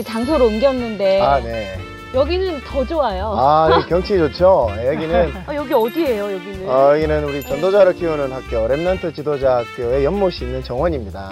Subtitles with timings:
[0.00, 1.76] 저희 장소로 옮겼는데 아, 네.
[2.14, 3.34] 여기는 더 좋아요.
[3.36, 4.68] 아, 여기 경치 좋죠?
[4.84, 6.68] 여기는, 아, 여기 어디예요, 여기는?
[6.68, 11.30] 어, 여기는 우리 전도자를 키우는 학교, Remnant 지도자 학교의 연못이 있는 정원입니다.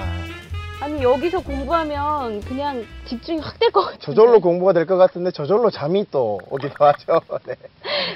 [0.80, 3.98] 아니 여기서 공부하면 그냥 집중이 확 될 것 같아요.
[4.00, 7.20] 저절로 공부가 될 것 같은데 저절로 잠이 또 오기도 하죠.
[7.46, 7.54] 네.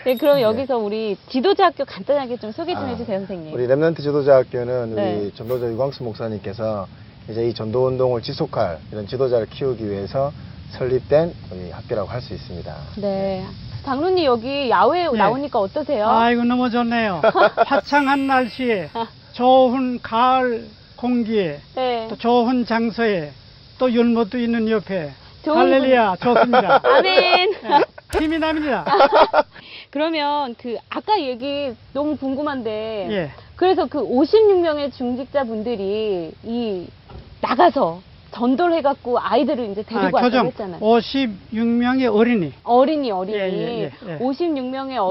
[0.04, 0.42] 네, 그럼 네.
[0.42, 3.52] 여기서 우리 지도자 학교 간단하게 좀 소개 좀 아, 해주세요, 선생님.
[3.54, 5.14] 우리 Remnant 지도자 학교는 네.
[5.22, 6.86] 우리 전도자 유광수 목사님께서
[7.28, 10.32] 이제 이 전도 운동을 지속할 이런 지도자를 키우기 위해서
[10.70, 12.74] 설립된 우리 학교라고 할 수 있습니다.
[12.96, 13.44] 네.
[13.84, 15.16] 장로님 여기 야외 예.
[15.16, 16.08] 나오니까 어떠세요?
[16.08, 17.20] 아이고 너무 좋네요.
[17.66, 18.90] 화창한 날씨에
[19.32, 22.06] 좋은 가을 공기에 네.
[22.08, 23.32] 또 좋은 장소에
[23.78, 25.10] 또 율무도 있는 옆에
[25.44, 26.80] 좋은 할렐루야 좋습니다.
[26.86, 27.52] 아멘.
[27.64, 28.84] 예, 힘이 납니다.
[29.90, 33.30] 그러면 그 아까 얘기 너무 궁금한데 예.
[33.56, 36.86] 그래서 그 56명의 중직자 분들이 이
[37.42, 40.80] 나가서 전도를 해갖고 아이들을 이제 데리고 아, 왔다고 했잖아요.
[40.80, 44.18] 56명의 어린이 어린이 어린이 예, 예, 예, 예.
[44.18, 45.06] 56명의 어린이와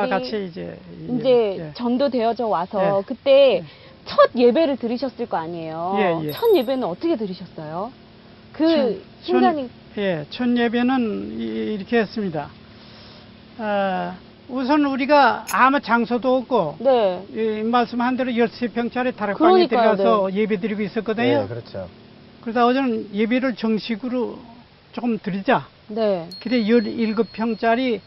[0.00, 0.76] 어린이들이 같이 이제
[1.08, 1.70] 이제 예.
[1.74, 3.02] 전도되어져 와서 예.
[3.06, 3.64] 그때 예.
[4.06, 5.96] 첫 예배를 들으셨을 거 아니에요.
[5.98, 6.30] 예, 예.
[6.32, 7.92] 첫 예배는 어떻게 들으셨어요?
[8.52, 12.48] 그 천- 순간이 예, 첫 예배는 이- 이렇게 했습니다.
[13.58, 14.16] 아,
[14.48, 17.24] 우선 우리가 아무 장소도 없고 네.
[17.32, 21.42] 이 말씀한 대로 13평짜리 다락방에 그러니까요, 들어가서 예배 드리고 있었거든요.
[21.42, 21.88] 네, 그렇죠.
[22.42, 24.38] 그러다 어제는 예배를 정식으로
[24.92, 25.66] 조금 드리자.
[25.88, 26.28] 네.
[26.40, 28.00] 그래 17평짜리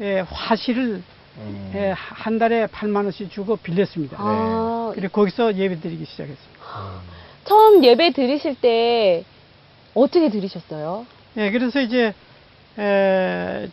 [0.00, 1.02] 예, 화실을
[1.38, 1.72] 음.
[1.74, 4.16] 예, 한 달에 8만 원씩 주고 빌렸습니다.
[4.18, 6.62] 아, 그래 거기서 예배 드리기 시작했습니다.
[6.62, 7.00] 음.
[7.44, 9.24] 처음 예배 들으실 때
[9.94, 11.06] 어떻게 들으셨어요?
[11.36, 12.14] 예, 그래서 이제
[12.78, 13.68] 에,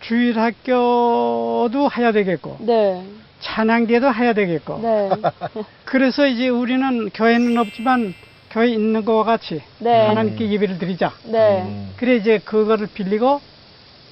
[0.00, 3.04] 주일 학교도 해야 되겠고 네.
[3.40, 5.10] 찬양대도 해야 되겠고 네.
[5.84, 8.14] 그래서 이제 우리는 교회는 없지만
[8.50, 10.06] 교회 있는 것과 같이 네.
[10.06, 11.12] 하나님께 예배를 드리자.
[11.24, 11.62] 네.
[11.62, 11.92] 음.
[11.96, 13.40] 그래 이제 그거를 빌리고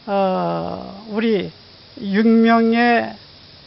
[0.06, 1.50] 어, 우리
[2.00, 3.15] 6명의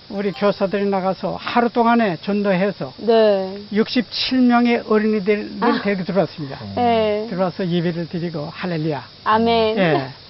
[0.09, 3.58] 우리 교사들이 나가서 하루 동안에 전도해서 네.
[3.72, 5.82] 67명의 어린이들을 아.
[5.84, 6.58] 데리고 들어왔습니다.
[6.62, 6.74] 음.
[6.76, 7.28] 네.
[7.30, 9.03] 들어와서 예배를 드리고 할렐루야.
[9.26, 9.78] 아멘.
[9.78, 10.08] 예.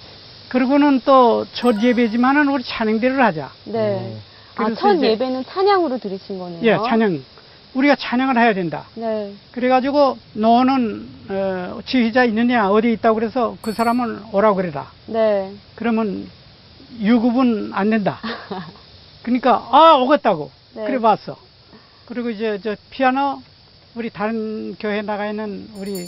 [0.56, 3.50] 그리고는 또 첫 예배지만은 우리 찬양대를 하자.
[3.64, 3.98] 네.
[4.00, 4.20] 음.
[4.56, 6.60] 아, 첫 이제- 예배는 찬양으로 들으신 거네요.
[6.62, 7.24] 예, 찬양.
[7.72, 8.84] 우리가 찬양을 해야 된다.
[8.94, 9.32] 네.
[9.52, 14.90] 그래가지고 너는 어, 지휘자 있느냐 어디 있다고 그래서 그 사람은 오라고 그래라.
[15.06, 15.50] 네.
[15.74, 16.28] 그러면
[17.00, 18.18] 유급은 안 된다.
[19.22, 20.50] 그러니까 아 오겠다고.
[20.74, 20.84] 네.
[20.84, 21.34] 그래 봤어.
[22.04, 23.40] 그리고 이제 저 피아노
[23.94, 26.06] 우리 다른 교회 나가 있는 우리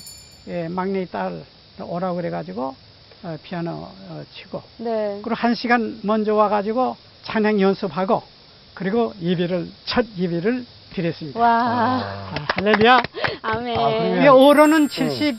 [0.49, 1.43] 예, 막내 딸
[1.81, 2.77] 오라고 그래가지고 어,
[3.43, 5.21] 피아노 어, 치고 네.
[5.23, 8.23] 그리고 한 시간 먼저 와가지고 찬양 연습하고
[8.75, 11.41] 그리고 예배를 첫 예배를 드렸습니다.
[11.41, 11.49] 와.
[11.49, 13.03] 아, 할렐루야.
[13.43, 13.79] 아멘.
[13.79, 15.37] 아, 그러면- 이게 오로는 70,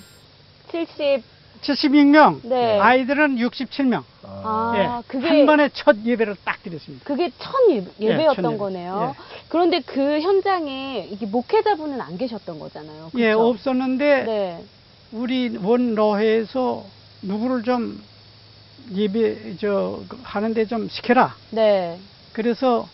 [0.71, 1.23] 70.
[1.61, 2.77] 76명, 네.
[2.79, 4.03] 아이들은 67명.
[4.23, 7.03] 아, 예, 그게 한 번에 첫 예배를 딱 드렸습니다.
[7.05, 8.57] 그게 첫 예배, 예배였던 첫 예배.
[8.57, 9.15] 거네요.
[9.17, 9.23] 예.
[9.49, 13.09] 그런데 그 현장에 이게 목회자분은 안 계셨던 거잖아요.
[13.17, 13.47] 예, 그쵸?
[13.47, 14.63] 없었는데 네.
[15.11, 16.85] 우리 원로회에서
[17.25, 18.01] 누구를 좀
[18.93, 21.35] 예배 저 하는데 좀 시켜라.
[21.51, 21.97] 네.
[22.33, 22.87] 그래서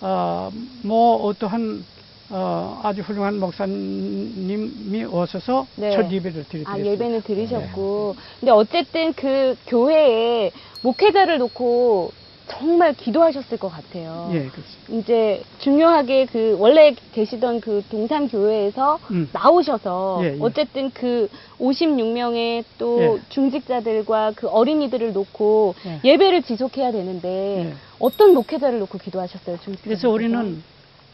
[0.00, 1.84] 어뭐 어떠한
[2.30, 5.90] 어 아주 훌륭한 목사님이 오셔서 네.
[5.90, 6.72] 첫 예배를 드렸습니다.
[6.72, 8.14] 아, 예배는 들으셨고.
[8.16, 8.22] 네.
[8.40, 12.12] 근데 어쨌든 그 교회에 목회자를 놓고
[12.48, 14.30] 정말 기도하셨을 것 같아요.
[14.32, 14.92] 예, 그렇습니다.
[14.92, 19.28] 이제 중요하게 그 원래 계시던 그 동산 교회에서 음.
[19.32, 20.38] 나오셔서 예, 예.
[20.40, 23.20] 어쨌든 그 56명의 또 예.
[23.28, 26.00] 중직자들과 그 어린이들을 놓고 예.
[26.04, 27.74] 예배를 지속해야 되는데 예.
[27.98, 29.84] 어떤 목회자를 놓고 기도하셨어요, 중직자?
[29.84, 30.62] 그래서 우리는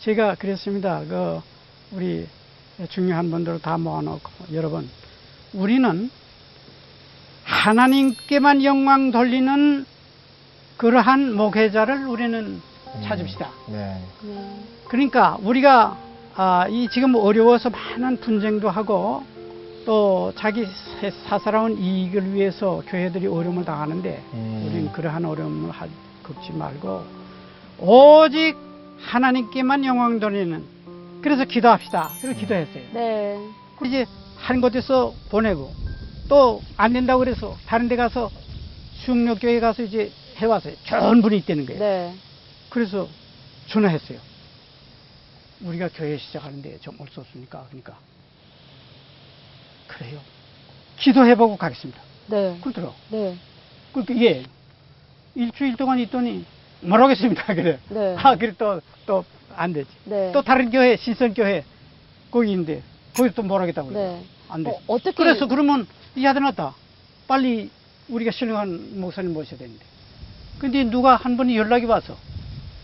[0.00, 1.02] 제가 그랬습니다.
[1.08, 1.40] 그
[1.92, 2.26] 우리
[2.90, 4.88] 중요한 분들을 다 모아놓고 여러분
[5.52, 6.10] 우리는
[7.44, 9.86] 하나님께만 영광 돌리는
[10.78, 12.38] 그러한 목회자를 우리는
[12.94, 13.02] 음.
[13.04, 13.50] 찾읍시다.
[13.68, 14.00] 네.
[14.22, 14.60] 네.
[14.88, 15.96] 그러니까 우리가
[16.36, 19.24] 아, 이 지금 어려워서 많은 분쟁도 하고
[19.84, 24.64] 또 자기 사- 사사로운 이익을 위해서 교회들이 어려움을 당하는데 음.
[24.66, 25.88] 우리는 그러한 어려움을 하-
[26.24, 27.02] 겪지 말고
[27.80, 28.56] 오직
[29.00, 30.62] 하나님께만 영광 돌리는
[31.22, 32.08] 그래서 기도합시다.
[32.20, 32.82] 그래서 기도했어요.
[32.92, 33.36] 네.
[33.78, 35.72] 그리고 이제 한 곳에서 보내고
[36.28, 38.30] 또 안 된다고 그래서 다른 데 가서
[39.04, 40.74] 수영역교회 가서 이제 해왔어요.
[40.84, 41.80] 좋은 분이 있다는 거예요.
[41.80, 42.14] 네.
[42.70, 43.08] 그래서
[43.68, 44.18] 전화했어요.
[45.62, 47.64] 우리가 교회 시작하는데 좀 올 수 없습니까?
[47.68, 47.98] 그러니까
[49.88, 50.20] 그래요.
[50.98, 52.00] 기도해보고 가겠습니다.
[52.28, 52.58] 네.
[52.60, 52.94] 그러더라고.
[53.10, 53.36] 네.
[53.92, 54.44] 그러니까 예
[55.34, 56.44] 일주일 동안 있더니
[56.80, 57.42] 뭐라겠습니다.
[57.54, 57.78] 그래.
[57.88, 58.14] 네.
[58.18, 59.24] 아 그래 또또
[59.56, 59.88] 안 되지.
[60.04, 60.30] 네.
[60.32, 61.64] 또 다른 교회 시선교회
[62.30, 62.82] 거기 있는데
[63.16, 63.98] 거기 또 뭐라겠다고 그래.
[63.98, 64.24] 네.
[64.48, 64.70] 안 돼.
[64.70, 66.74] 어, 어떻게 그래서 그러면 이 아들 났다.
[67.26, 67.70] 빨리
[68.08, 69.84] 우리가 신령한 목사님 모셔야 되는데.
[70.58, 72.16] 근데 누가 한 분이 연락이 와서,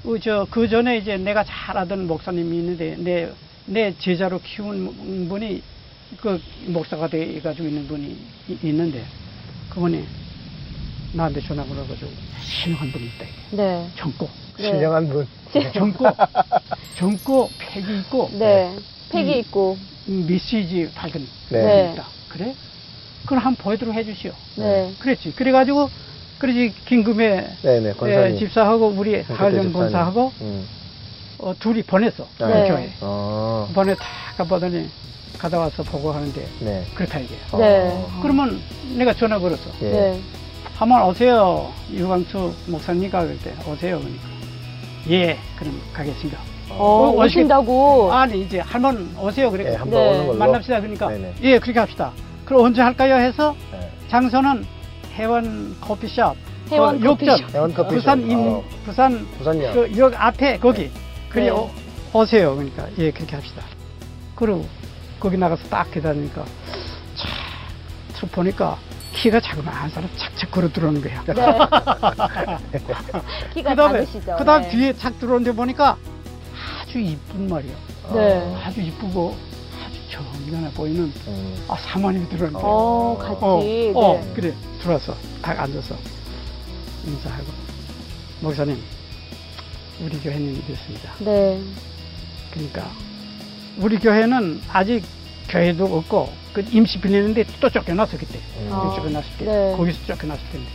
[0.05, 3.29] 어, 저, 그 전에 이제 내가 잘 아던 목사님이 있는데, 내,
[3.67, 5.63] 내 제자로 키운 분이,
[6.21, 8.17] 그, 목사가 돼 가지고 있는 분이
[8.49, 9.03] 이- 있는데,
[9.71, 10.05] 그분이
[11.15, 12.11] 나한테 전화 걸어가지고,
[12.41, 13.57] 신령한 분이 있다, 이게.
[13.57, 13.89] 네.
[13.97, 14.29] 젊고,
[14.59, 14.63] 네.
[14.63, 15.27] 신령한 분.
[15.73, 16.05] 젊고,
[16.97, 18.77] 젊고, 팩이 있고, 네.
[19.11, 19.39] 팩이 음.
[19.41, 19.79] 있고.
[20.09, 21.63] 음, 메시지 밝은 네.
[21.65, 21.83] 네.
[21.83, 22.07] 분이 있다.
[22.29, 22.55] 그래?
[23.27, 24.33] 그럼 한번 보여드리고 해주시오.
[24.57, 24.93] 네.
[25.01, 25.33] 그랬지.
[25.35, 25.89] 그래가지고,
[26.39, 28.35] 그러지, 긴금에 네네, 권사님.
[28.35, 29.73] 예, 집사하고 우리 집사님.
[29.73, 30.67] 권사하고 음.
[31.39, 32.27] 어, 둘이 보냈어.
[32.39, 32.69] 그 네.
[32.69, 32.91] 교회.
[33.01, 33.69] 어.
[33.75, 34.05] 번에 다
[34.37, 34.89] 가보더니
[35.39, 36.85] 가다 와서 보고 하는데 네.
[36.95, 37.35] 그렇다 이게.
[37.59, 37.89] 네.
[37.93, 38.21] 어.
[38.23, 38.61] 그러면
[38.97, 39.63] 내가 전화 걸었어.
[39.83, 39.91] 예.
[39.91, 40.21] 네.
[40.75, 41.73] 한번 오세요.
[41.93, 43.99] 유광수 목사님과 그럴 때 오세요.
[43.99, 44.23] 그러니까.
[45.11, 46.39] 예, 그럼 가겠습니다.
[46.71, 48.13] 어, 어, 오신다고.
[48.13, 49.51] 아니 이제 한번 오세요.
[49.51, 49.71] 그래.
[49.73, 50.09] 예, 한번 네.
[50.11, 50.39] 오는 걸로.
[50.39, 50.81] 만납시다.
[50.81, 51.35] 그러니까 네네.
[51.43, 52.11] 예, 그렇게 합시다.
[52.45, 53.17] 그럼 언제 할까요?
[53.17, 53.89] 해서 네.
[54.09, 54.67] 장소는
[55.15, 56.37] 해원 커피숍.
[56.71, 57.29] 해원 그 욕전.
[57.29, 57.55] 커피숍.
[57.55, 57.95] 해원 커피숍.
[57.97, 58.65] 부산 임 어.
[58.85, 59.75] 부산 부산역.
[59.75, 60.91] 그역 앞에 거기
[61.29, 61.51] 그리 네.
[61.51, 61.71] 오,
[62.13, 63.63] 오세요 그러니까 예 그렇게 합시다
[64.35, 64.67] 그리고
[65.21, 66.45] 거기 나가서 딱 기다리니까
[68.15, 68.79] 촥 보니까
[69.13, 71.35] 키가 자그마한 사람 착착 걸어 들어오는 거야 네.
[73.55, 74.37] 키가 그다음에 작으시죠.
[74.37, 74.69] 그다음 네.
[74.71, 75.97] 뒤에 착 들어오는데 보니까
[76.83, 77.73] 아주 이쁜 말이야
[78.15, 78.57] 네.
[78.65, 79.37] 아주 이쁘고
[80.45, 81.65] 정연해 보이는 음.
[81.69, 83.39] 아 사모님이 들어오는 거야 어, 같이.
[83.41, 83.93] 어, 네.
[83.95, 85.97] 어, 그래 들어와서 딱 앉아서
[87.07, 87.47] 인사하고
[88.41, 88.79] 목사님
[90.01, 91.61] 우리 교회님이 됐습니다 네.
[92.53, 92.91] 그러니까
[93.79, 95.03] 우리 교회는 아직
[95.49, 98.73] 교회도 없고 그 임시 빌리는데 또 쫓겨났어 그때 음.
[98.73, 98.93] 아.
[98.95, 99.77] 쫓겨났을 때 네.
[99.77, 100.69] 거기서 쫓겨났을 텐데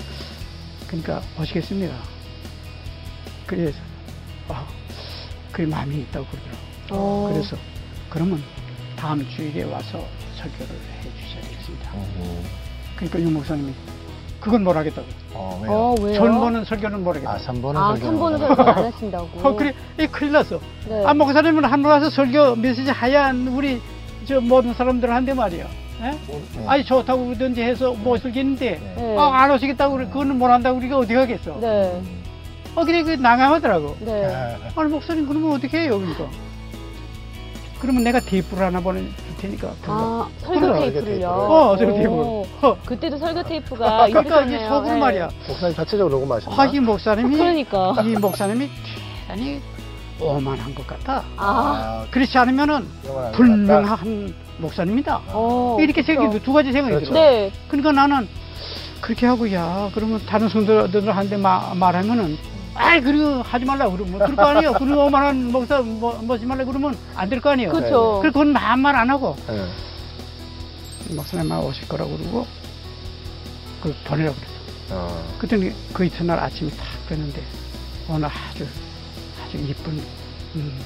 [0.87, 1.95] 그러니까 오시겠습니다
[3.45, 3.77] 그래서
[4.47, 4.67] 아,
[5.51, 6.59] 그 마음이 있다고 그러더라고
[6.91, 7.29] 어.
[7.31, 7.55] 그래서
[8.09, 8.43] 그러면
[8.99, 10.03] 다음 주일에 와서
[10.35, 12.43] 설교를 해 주셔야 되겠습니다 음.
[12.97, 13.73] 그러니까 유 목사님이
[14.41, 15.71] 그건 뭘 하겠다고 어, 왜요?
[15.73, 16.15] 어, 왜요?
[16.15, 19.29] 전보는 설교는 뭘 아, 하겠다고 3번은 아, 3번은 설교 안 하신다고.
[19.41, 21.05] 어, 그래 이 큰일 났어 네.
[21.05, 23.81] 아, 목사님은 한번 와서 설교 메시지 하얀 우리
[24.25, 25.65] 저 모든 사람들한테 말이야.
[26.01, 26.11] 예?
[26.11, 26.65] 네.
[26.67, 28.95] 아니 좋다고 그러든지 해서 못 쓰겠는데 네.
[28.95, 29.17] 네.
[29.17, 30.05] 아, 안 오시겠다고 그래.
[30.07, 31.57] 그거는 못 한다고 우리가 어디 가겠어.
[31.59, 32.01] 네.
[32.75, 33.97] 어 그래 그 난감하더라고.
[34.01, 34.25] 네.
[34.25, 36.25] 아, 아니 목사님 그러면 어떻게 해요 그러니까.
[37.79, 39.69] 그러면 내가 테이프를 하나 보내줄 테니까.
[39.81, 39.93] 불러.
[39.97, 40.91] 아, 설교 테이프를요?
[41.05, 41.23] 테이프를.
[41.25, 42.09] 어, 설교 테이프를.
[42.19, 42.45] 오.
[42.61, 42.77] 어.
[42.85, 44.67] 그때도 설교 테이프가 그러니까 이게.
[44.67, 44.99] 속으로 네.
[44.99, 45.29] 말이야.
[45.47, 46.61] 목사님 자체적으로 녹음하셨나?
[46.61, 47.95] 아, 이 목사님이 그러니까.
[48.03, 48.69] 이 목사님이
[49.27, 49.61] 대단히
[50.19, 51.23] 오만한 것 같아.
[51.37, 53.31] 아, 그렇지 않으면은 같다.
[53.31, 55.21] 불명한 목사님이다.
[55.27, 55.77] 어.
[55.79, 56.07] 이렇게 그렇죠.
[56.21, 57.11] 생각이 두 가지 생각이 그렇죠.
[57.13, 57.21] 들어.
[57.21, 57.51] 네.
[57.69, 58.27] 그러니까 나는
[58.99, 62.37] 그렇게 하고 야 그러면 다른 성도들한테 마- 말하면은
[62.81, 64.73] 아이 그리고 하지 말라 그러면 그럴 거 아니에요.
[64.73, 67.71] 그리고 오만한 목사 뭐, 뭐지 말라 그러면 안 될 거 아니에요.
[67.71, 68.19] 그렇죠.
[68.21, 69.65] 그래서 그건 아무 말안 하고 네.
[71.15, 72.47] 목사님 만 오실 거라고 그러고
[73.81, 74.53] 그 보내라고 그랬어.
[74.91, 75.23] 어.
[75.39, 76.77] 그랬더니 그 이튿날 아침에 탁
[77.09, 77.39] 뵀는데
[78.09, 78.65] 어느 아주
[79.45, 80.01] 아주 이쁜
[80.55, 80.79] 음,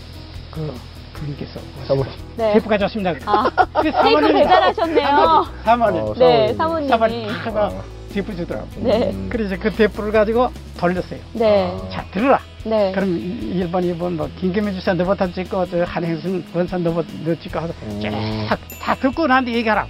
[0.51, 0.73] 그
[1.13, 2.11] 그분께서 사모님.
[2.37, 2.53] 네.
[2.53, 3.11] 테이프 가져왔습니다.
[3.27, 3.49] 아,
[3.81, 5.45] 그 테이프 사모님이- 배달하셨네요.
[5.63, 6.89] 사모님 어, 네, 사모님.
[6.89, 6.89] 사모님이.
[6.89, 7.83] 사모님 하가 어.
[8.13, 8.67] 테이프 주더라고.
[8.77, 9.09] 네.
[9.11, 9.27] 음.
[9.31, 11.19] 그래서 그 테이프를 가지고 돌렸어요.
[11.33, 11.71] 네.
[11.73, 11.89] 아.
[11.89, 12.39] 자 들어라.
[12.65, 12.91] 네.
[12.93, 17.73] 그럼 1번, 2번, 뭐, 김금혜 주사 너부터 찍고, 저 한행순 원산 너부터 너 찍고 하서
[17.83, 18.45] 음.
[18.49, 19.89] 쫙, 다 듣고 나한테 얘기하라고.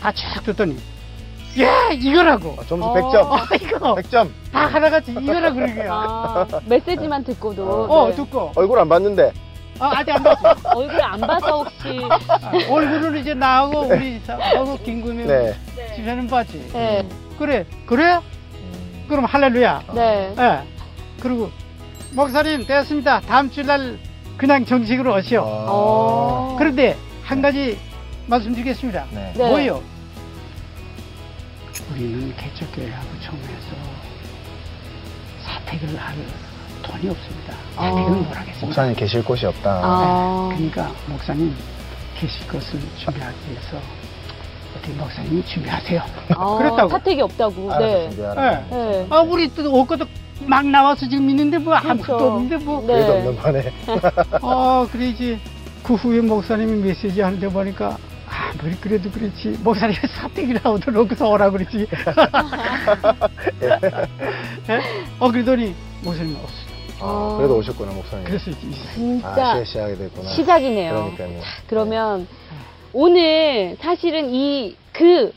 [0.00, 0.76] 다 쫙 듣더니,
[1.60, 2.56] 야, 이거라고.
[2.58, 2.94] 아, 점수 어.
[2.94, 3.14] 100점.
[3.30, 3.94] 어, 이거.
[3.96, 4.28] 100점.
[4.52, 5.88] 다 하나같이 이거라고 그러는 거야.
[5.92, 7.64] 아, 메시지만 듣고도.
[7.92, 8.14] 어, 네.
[8.16, 8.52] 듣고.
[8.56, 9.32] 얼굴 안 봤는데.
[9.80, 10.54] 어, 아직 안 봤어.
[10.74, 12.00] 얼굴 안 봐서 혹시.
[12.08, 15.54] 아, 얼굴은 이제 나하고 우리 하고 김금혜 네.
[15.94, 16.70] 집사님 봤지.
[16.72, 17.06] 네.
[17.38, 18.20] 그래, 그래?
[19.08, 19.82] 그럼 할렐루야.
[19.94, 20.34] 네.
[20.38, 20.62] 예.
[21.20, 21.50] 그리고,
[22.12, 23.20] 목사님, 됐습니다.
[23.20, 23.98] 다음 주날
[24.36, 25.42] 그냥 정식으로 오시오.
[25.44, 26.56] 어.
[26.58, 27.78] 그런데 한 가지
[28.26, 29.06] 말씀드리겠습니다.
[29.10, 29.32] 네.
[29.36, 29.48] 네.
[29.48, 29.82] 뭐예요?
[31.92, 33.76] 우리는 개척교회하고 총회에서
[35.44, 36.16] 사택을 할
[36.82, 37.54] 돈이 없습니다.
[37.74, 38.08] 사택은 어.
[38.10, 38.66] 못 하겠습니다.
[38.66, 39.80] 목사님 계실 곳이 없다.
[39.82, 40.48] 아.
[40.54, 41.54] 그러니까 목사님
[42.16, 43.78] 계실 것을 준비하기 위해서
[44.84, 46.02] 어떻게 목사님이 준비하세요.
[46.36, 46.88] 아, 그랬다고.
[46.90, 47.72] 사택이 없다고.
[47.72, 48.08] 알아서 네.
[48.10, 48.50] 준비하라.
[48.50, 48.66] 네.
[48.70, 49.06] 네.
[49.10, 50.04] 아 우리 또 옷것도
[50.46, 52.26] 막 나와서 지금 있는데 뭐 아무것도 그렇죠.
[52.34, 52.80] 없는데 뭐.
[52.80, 52.86] 네.
[52.94, 53.72] 그래도 없는 판에.
[54.42, 55.40] 아 그래지
[55.82, 57.96] 그 후에 목사님이 메시지 하는데 보니까
[58.28, 61.86] 아무리 그래도 그렇지 목사님이 사택이라고 들어놓고서 오라 그러지
[64.68, 64.80] 예?
[65.20, 66.64] 어 그러더니 목사님 없어
[67.00, 68.24] 아, 그래도 오셨구나, 목사님.
[68.24, 70.30] 그래서 이제 진짜 아, 시작이 됐구나.
[70.30, 70.92] 시작이네요.
[70.94, 71.40] 그러니까요.
[71.66, 72.26] 그러면
[72.94, 75.32] 오늘 사실은 이 그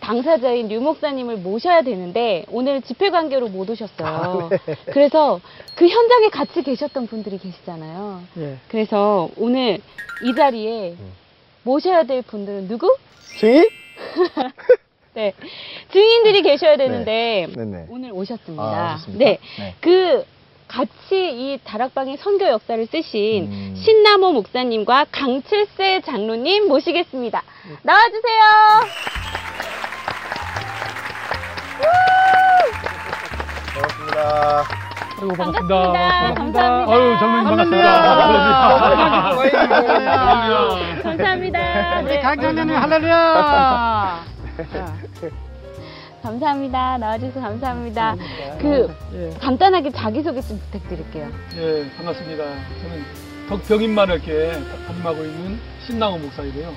[0.00, 4.08] 당사자인 류 목사님을 모셔야 되는데 오늘 집회 관계로 못 오셨어요.
[4.08, 4.58] 아, 네.
[4.86, 5.40] 그래서
[5.76, 8.22] 그 현장에 같이 계셨던 분들이 계시잖아요.
[8.38, 8.56] 예.
[8.68, 9.78] 그래서 오늘
[10.22, 11.12] 이 자리에 음.
[11.62, 12.94] 모셔야 될 분들은 누구?
[13.38, 13.68] 증인?
[15.14, 15.32] 네.
[15.92, 17.86] 증인들이 계셔야 되는데 네네.
[17.88, 18.62] 오늘 오셨습니다.
[18.62, 18.98] 아?
[19.08, 19.38] 네.
[19.58, 19.74] 네.
[19.80, 20.24] 그
[20.74, 23.74] 같이 이 다락방의 선교 역사를 쓰신 음.
[23.76, 27.42] 신나모 목사님과 강칠세 장로님 모시겠습니다.
[27.82, 28.42] 나와주세요.
[33.68, 34.64] 반갑습니다.
[35.20, 35.92] 아이고, 반갑습니다.
[35.94, 36.34] 반갑습니다.
[36.34, 36.90] 감사합니다.
[36.92, 37.84] 아유, 장로님 할렐루야.
[41.02, 41.02] 반갑습니다.
[41.02, 42.00] 감사합니다.
[42.00, 42.20] 우리 네.
[42.20, 44.24] 강장로님 할렐루야.
[46.24, 46.96] 감사합니다.
[46.96, 48.16] 나와주셔서 감사합니다.
[48.58, 51.28] 그 예, 간단하게 자기소개 좀 부탁드릴게요.
[51.58, 52.42] 예, 반갑습니다.
[52.44, 53.04] 저는
[53.50, 54.52] 덕병인만을 이렇게
[54.86, 56.72] 담임하고 있는 신나고 목사이고요.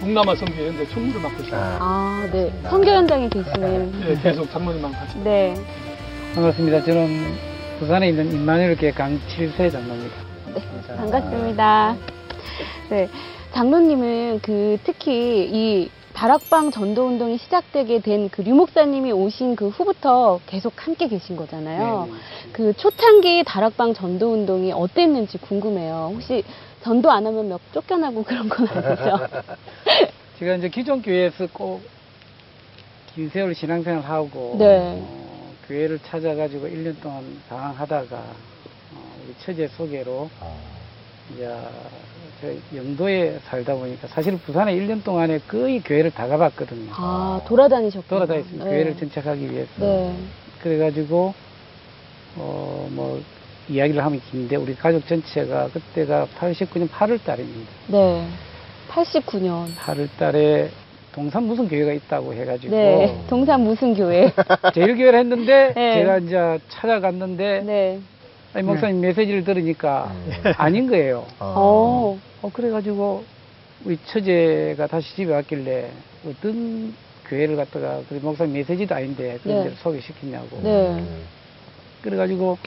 [0.00, 1.56] 동남아 선교회 현재 총무를 맡고 있습니다.
[1.58, 2.52] 아, 아, 네.
[2.64, 4.02] 선교 현장에 계시는.
[4.08, 5.18] 예, 계속 장로님하고 같이.
[5.20, 5.54] 네.
[6.34, 6.84] 반갑습니다.
[6.84, 7.34] 저는
[7.78, 10.16] 부산에 있는 임마누엘 교회 강칠세 장로입니다.
[10.96, 11.96] 반갑습니다.
[12.90, 13.08] 네.
[13.54, 20.72] 장로님은 그 특히 이 다락방 전도 운동이 시작되게 된 그 류목사님이 오신 그 후부터 계속
[20.86, 22.08] 함께 계신 거잖아요.
[22.52, 26.10] 그 초창기 다락방 전도 운동이 어땠는지 궁금해요.
[26.14, 26.44] 혹시
[26.82, 29.26] 전도 안 하면 몇 쫓겨나고 그런 건 아니죠?
[30.38, 31.80] 제가 이제 기존 교회에서 꼭
[33.14, 34.98] 긴 세월 신앙생활 하고 네.
[34.98, 40.50] 어, 교회를 찾아가지고 1년 동안 방황하다가 어, 우리 처제 소개로 아,
[41.34, 42.11] 이제 저
[42.74, 46.90] 영도에 살다 보니까 사실 부산에 1년 동안에 거의 교회를 다 가봤거든요.
[46.94, 48.20] 아, 돌아다니셨구나.
[48.26, 48.64] 돌아다녔습니다.
[48.64, 48.70] 네.
[48.70, 49.70] 교회를 정착하기 위해서.
[49.78, 50.14] 네.
[50.62, 51.34] 그래가지고
[52.38, 53.22] 어 뭐
[53.68, 57.70] 이야기를 하면 긴데 우리 가족 전체가 그때가 89년 8월 달입니다.
[57.86, 58.26] 네.
[58.90, 59.66] 89년.
[59.76, 60.68] 8월 달에
[61.14, 63.22] 동산 무슨 교회가 있다고 해가지고 네.
[63.28, 64.32] 동산 무슨 교회?
[64.74, 65.94] 제일 교회를 했는데 네.
[65.94, 68.00] 제가 이제 찾아갔는데 네.
[68.54, 70.52] 아니, 목사님 메시지를 들으니까 음.
[70.58, 71.26] 아닌 거예요.
[71.40, 72.18] 어.
[72.42, 73.24] 어 그래가지고
[73.84, 75.90] 우리 처제가 다시 집에 왔길래
[76.26, 76.94] 어떤
[77.28, 79.62] 교회를 갔다가 그 목사님 메시지도 아닌데 그런 네.
[79.64, 80.60] 데를 소개시키냐고.
[80.62, 80.88] 네.
[80.90, 81.24] 음.
[82.02, 82.58] 그래가지고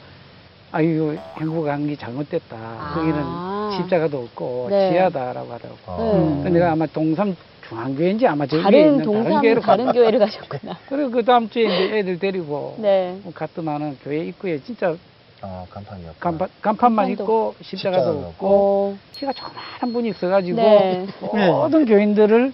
[0.72, 2.56] 아유 행복한 게 잘못됐다.
[2.56, 2.94] 아.
[2.94, 4.90] 거기는 십자가도 없고 네.
[4.90, 5.78] 지하다라고 하더라고.
[5.86, 5.96] 아.
[5.98, 6.42] 네.
[6.42, 7.36] 그 내가 아마 동삼
[7.68, 9.92] 중앙교회인지 아마 저기에 다른 있는 다른 교회로 다른.
[9.92, 10.78] 교회를 가셨구나.
[10.88, 13.20] 그리고 그 다음 주에 이제 애들 데리고 네.
[13.34, 14.96] 갔더만은 교회 입구에 진짜
[15.42, 16.16] 아, 간판이었고.
[16.18, 18.98] 간판, 간판만 있고 십자가도 없고 어.
[19.12, 21.06] 키가 조그마한 분이 있어가지고 네.
[21.50, 22.52] 모든 교인들을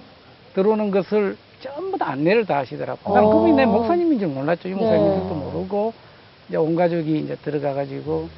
[0.55, 3.15] 들어오는 것을 전부 다 안내를 다 하시더라고.
[3.15, 3.33] 나는 어.
[3.33, 4.69] 그분이 내 목사님인 줄 몰랐죠.
[4.69, 4.77] 이 네.
[4.77, 5.93] 목사님들도 모르고
[6.49, 8.29] 이제 온 가족이 이제 들어가가지고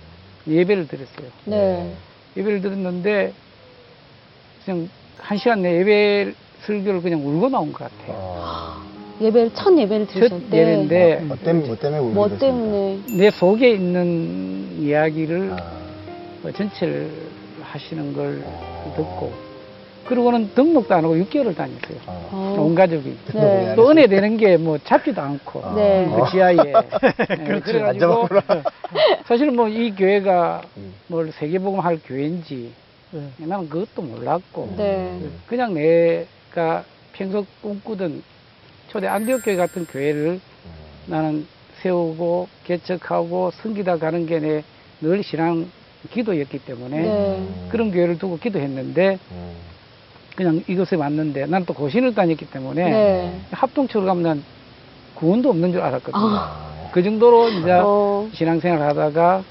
[0.46, 1.28] 예배를 드렸어요.
[1.46, 1.94] 네.
[2.36, 3.32] 예배를 드렸는데
[4.64, 6.34] 그냥 한 시간 내 예배
[6.66, 8.43] 설교를 그냥 울고 나온 것 같아요.
[9.21, 10.59] 아, 예배를 첫 예배를 첫 드렸을 때.
[10.59, 12.47] 예배인데 뭐 때문에, 뭐 때문에 울게 뭐 됐습니까?
[12.47, 12.99] 때문에?
[13.18, 15.56] 내 속에 있는 이야기를 아,
[16.42, 17.11] 뭐 전체를
[17.62, 18.92] 하시는 걸 어.
[18.97, 19.33] 듣고
[20.06, 21.97] 그러고는 등록도 안 하고 6개월을 다녔어요.
[22.06, 22.28] 아.
[22.30, 22.56] 어.
[22.61, 23.16] 온 가족이.
[23.33, 23.73] 네.
[23.75, 25.75] 또 은혜 되는 게 뭐 잡지도 않고 아.
[25.75, 26.06] 네.
[26.14, 27.64] 그 지하에 네, 그렇죠.
[27.64, 28.28] 그래가지고.
[29.26, 30.92] 사실은 뭐이 교회가 음.
[31.06, 32.73] 뭘 세계복음 할 교회인지
[33.38, 35.18] 나는 그것도 몰랐고 네.
[35.47, 38.23] 그냥 내가 평소 꿈꾸던
[38.94, 40.40] 초대 안디옥 교회 같은 교회를 음.
[41.06, 41.46] 나는
[41.82, 44.62] 세우고 개척하고 섬기다 가는 게 내
[45.00, 45.68] 늘 신앙
[46.12, 47.48] 기도였기 때문에 네.
[47.70, 49.52] 그런 교회를 두고 기도했는데 음.
[50.36, 53.40] 그냥 이것에 왔는데 나는 또 고신을 다녔기 때문에 네.
[53.50, 54.44] 합동처로 가면 난
[55.16, 56.14] 구원도 없는 줄 알았거든요.
[56.14, 56.90] 아.
[56.92, 58.28] 그 정도로 이제 어.
[58.32, 59.42] 신앙생활 하다가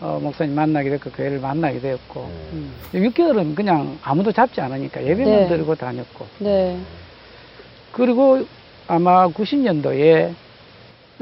[0.00, 2.20] 어, 목사님 만나게 됐고 교회를 만나게 되었고
[2.54, 2.72] 음.
[2.94, 5.48] 6개월은 그냥 아무도 잡지 않으니까 예배만 네.
[5.48, 6.78] 드리고 다녔고 네.
[7.92, 8.44] 그리고
[8.88, 10.34] 아마 90년도에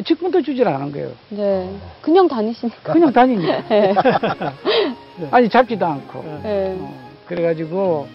[0.04, 1.12] 직분도 주질 않은 거예요.
[1.30, 1.72] 네.
[2.02, 2.92] 그냥 다니시니까.
[2.92, 3.62] 그냥 다닙니다.
[3.68, 3.94] 네.
[5.30, 6.76] 아니 잡지도 않고 네.
[6.80, 8.08] 어, 그래가지고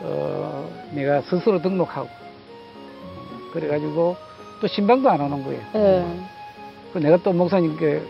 [0.00, 2.08] 어, 내가 스스로 등록하고
[3.52, 4.16] 그래가지고
[4.60, 5.62] 또 신방도 안 오는 거예요.
[5.72, 6.20] 네.
[6.92, 8.02] 그 내가 또 목사님께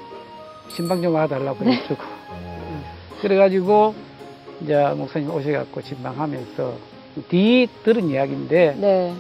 [0.70, 2.84] 신방 좀 와달라고 해주고 음.
[3.20, 3.94] 그래가지고
[4.62, 6.72] 이제 목사님 오셔갖고 신방하면서
[7.28, 9.14] 뒤 들은 이야기인데 네.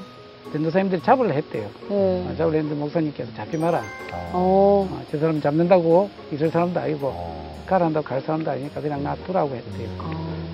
[0.52, 1.68] 전도사님들이 잡으려 했대요.
[1.88, 2.26] 네.
[2.28, 3.78] 어, 잡으려 했는데 목사님께서 잡지 마라.
[3.78, 4.30] 아.
[4.32, 4.88] 어.
[4.90, 7.62] 어, 저 사람 잡는다고 있을 사람도 아니고 어.
[7.66, 9.88] 가란다고 갈 사람도 아니니까 그냥 놔두라고 했대요.
[9.88, 9.98] 음.
[10.00, 10.44] 아.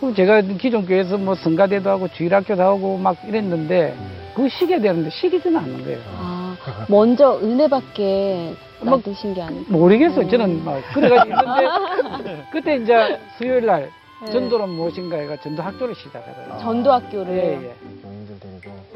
[0.00, 4.10] 그럼 제가 기존 교회에서 뭐 성가대도 하고 주일학교도 하고 막 이랬는데 음.
[4.34, 5.98] 그 쉬게 되는데 쉬기지는 않는 거예요.
[6.18, 6.56] 아.
[6.88, 9.72] 먼저 은혜 받게 뭐, 놔두신 게 아니고.
[9.72, 10.24] 모르겠어요.
[10.24, 10.30] 음.
[10.30, 13.90] 저는 막 그래가지고 있는데 그때 이제 수요일 날
[14.24, 14.32] 네.
[14.32, 16.58] 전도는 무엇인가 해가 전도 학교를 시작하더라고요.
[16.60, 17.34] 전도학교를.
[17.36, 17.74] 예, 예.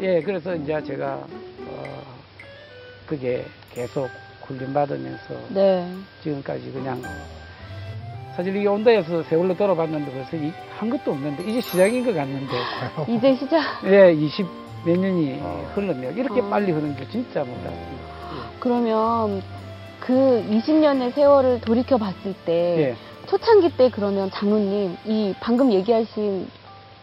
[0.00, 1.26] 예, 그래서 이제 제가
[1.66, 2.02] 어,
[3.06, 4.08] 그게 계속
[4.42, 5.92] 훈련받으면서 네.
[6.22, 7.02] 지금까지 그냥
[8.36, 12.52] 사실 이 온다에서 세월로 돌아봤는데 벌써 이, 한 것도 없는데 이제 시작인 것 같는데
[13.08, 13.60] 이제 시작.
[13.86, 14.46] 예, 20
[14.86, 15.70] 몇 년이 어.
[15.74, 16.12] 흘렀네요.
[16.12, 16.48] 이렇게 어.
[16.48, 18.08] 빨리 흐른 줄 진짜 몰랐습니다.
[18.60, 19.42] 그러면
[19.98, 22.96] 그 20년의 세월을 돌이켜 봤을 때 예.
[23.26, 26.48] 초창기 때 그러면 장로님 이 방금 얘기하신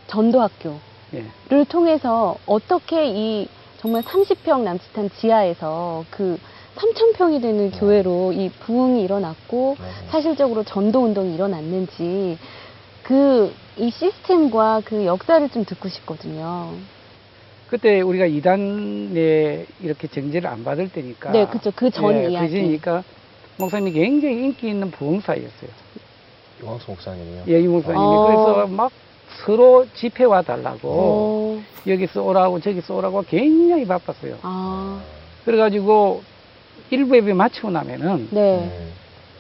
[0.08, 0.80] 전도학교
[1.12, 1.64] 를 예.
[1.66, 3.48] 통해서 어떻게 이
[3.78, 6.40] 정말 30평 남짓한 지하에서 그
[6.76, 7.80] 3,000평이 되는 네.
[7.80, 10.08] 교회로 이 부흥이 일어났고 네.
[10.10, 12.38] 사실적으로 전도 운동이 일어났는지
[13.04, 16.74] 그 이 시스템과 그 역사를 좀 듣고 싶거든요.
[17.68, 21.32] 그때 우리가 이단에 이렇게 정제를 안 받을 때니까.
[21.32, 21.72] 네, 그쵸.
[21.76, 22.54] 그전 예, 이야기.
[22.54, 23.04] 그러니까
[23.58, 25.70] 목사님이 굉장히 인기 있는 부흥사였어요.
[26.62, 27.44] 유광수 목사님이요.
[27.50, 28.06] 예, 이 목사님이.
[28.06, 28.24] 어.
[28.24, 28.92] 그래서 막
[29.44, 34.38] 서로 집회 와 달라고 어, 여기서 오라고 저기서 오라고 굉장히 바빴어요.
[34.42, 35.02] 아,
[35.44, 36.24] 그래가지고
[36.90, 38.60] 일부 예배 마치고 나면은 네.
[38.60, 38.92] 음.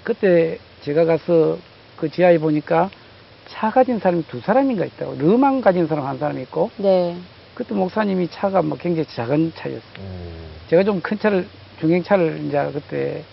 [0.04, 1.58] 그때 제가 가서
[1.98, 2.90] 그 지하에 보니까
[3.48, 7.16] 차 가진 사람이 두 사람인가 있다고 르만 가진 사람 한 사람이 있고 네.
[7.54, 9.82] 그때 목사님이 차가 뭐 굉장히 작은 차였어요.
[10.00, 10.46] 음.
[10.68, 11.48] 제가 좀 큰 차를
[11.80, 13.24] 중형차를 이제 그때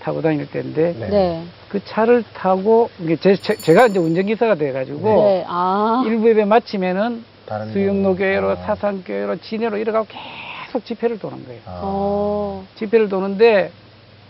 [0.00, 1.44] 타고 다닐 때인데 네.
[1.74, 1.80] 네.
[1.80, 2.88] 그 차를 타고
[3.20, 5.44] 제, 가 이제 운전기사가 돼가지고 네.
[5.48, 6.04] 아.
[6.06, 8.56] 일부 예배 마치면은 다른 수영로 교회로 아.
[8.56, 11.60] 사상교회로 진해로 이래가고 계속 집회를 도는 거예요.
[11.66, 11.80] 아.
[11.82, 12.64] 어.
[12.76, 13.72] 집회를 도는데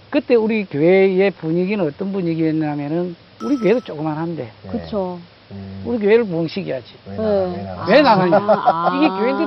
[0.08, 4.70] 그때 우리 교회의 분위기는 어떤 분위기였냐면은 우리 교회도 조그만한데 네.
[4.70, 5.18] 그쵸.
[5.50, 5.82] 음.
[5.84, 6.94] 우리 교회를 부흥시켜야지.
[7.06, 7.66] 왜 네.
[7.88, 8.38] 왜 나가냐?
[8.38, 8.90] 아.
[8.96, 9.46] 이게 교인들이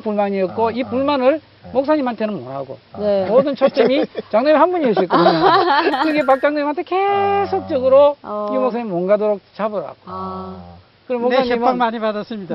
[0.00, 0.88] 불만이었고 아, 이 아.
[0.88, 1.70] 불만을 네.
[1.72, 3.26] 목사님한테는 못하고 네.
[3.26, 5.10] 모든 초점이 장로님 한 분이었거든요.
[6.04, 8.50] 그게 박 장로님한테 계속적으로 어.
[8.52, 9.96] 이 목사님 못 가도록 잡으라고.
[10.06, 10.56] 아.
[11.06, 11.78] 그럼 네, 목사님은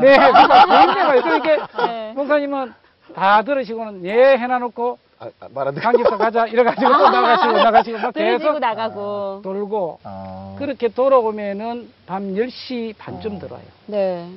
[0.01, 0.85] 네, 그러니까 네.
[0.85, 2.13] 네, 그러니까 굉장히 네.
[2.15, 2.73] 목사님은
[3.13, 5.75] 다 들으시고는 예 해놔놓고 아, 아, 말안.
[5.75, 9.41] 강집사 가자 이래가지고 또 나가시고 나가시고 막 계속 나가고.
[9.43, 10.55] 돌고 아.
[10.58, 13.39] 그렇게 돌아오면은 밤 10시 반쯤 어.
[13.39, 13.65] 들어와요.
[13.88, 14.27] 네.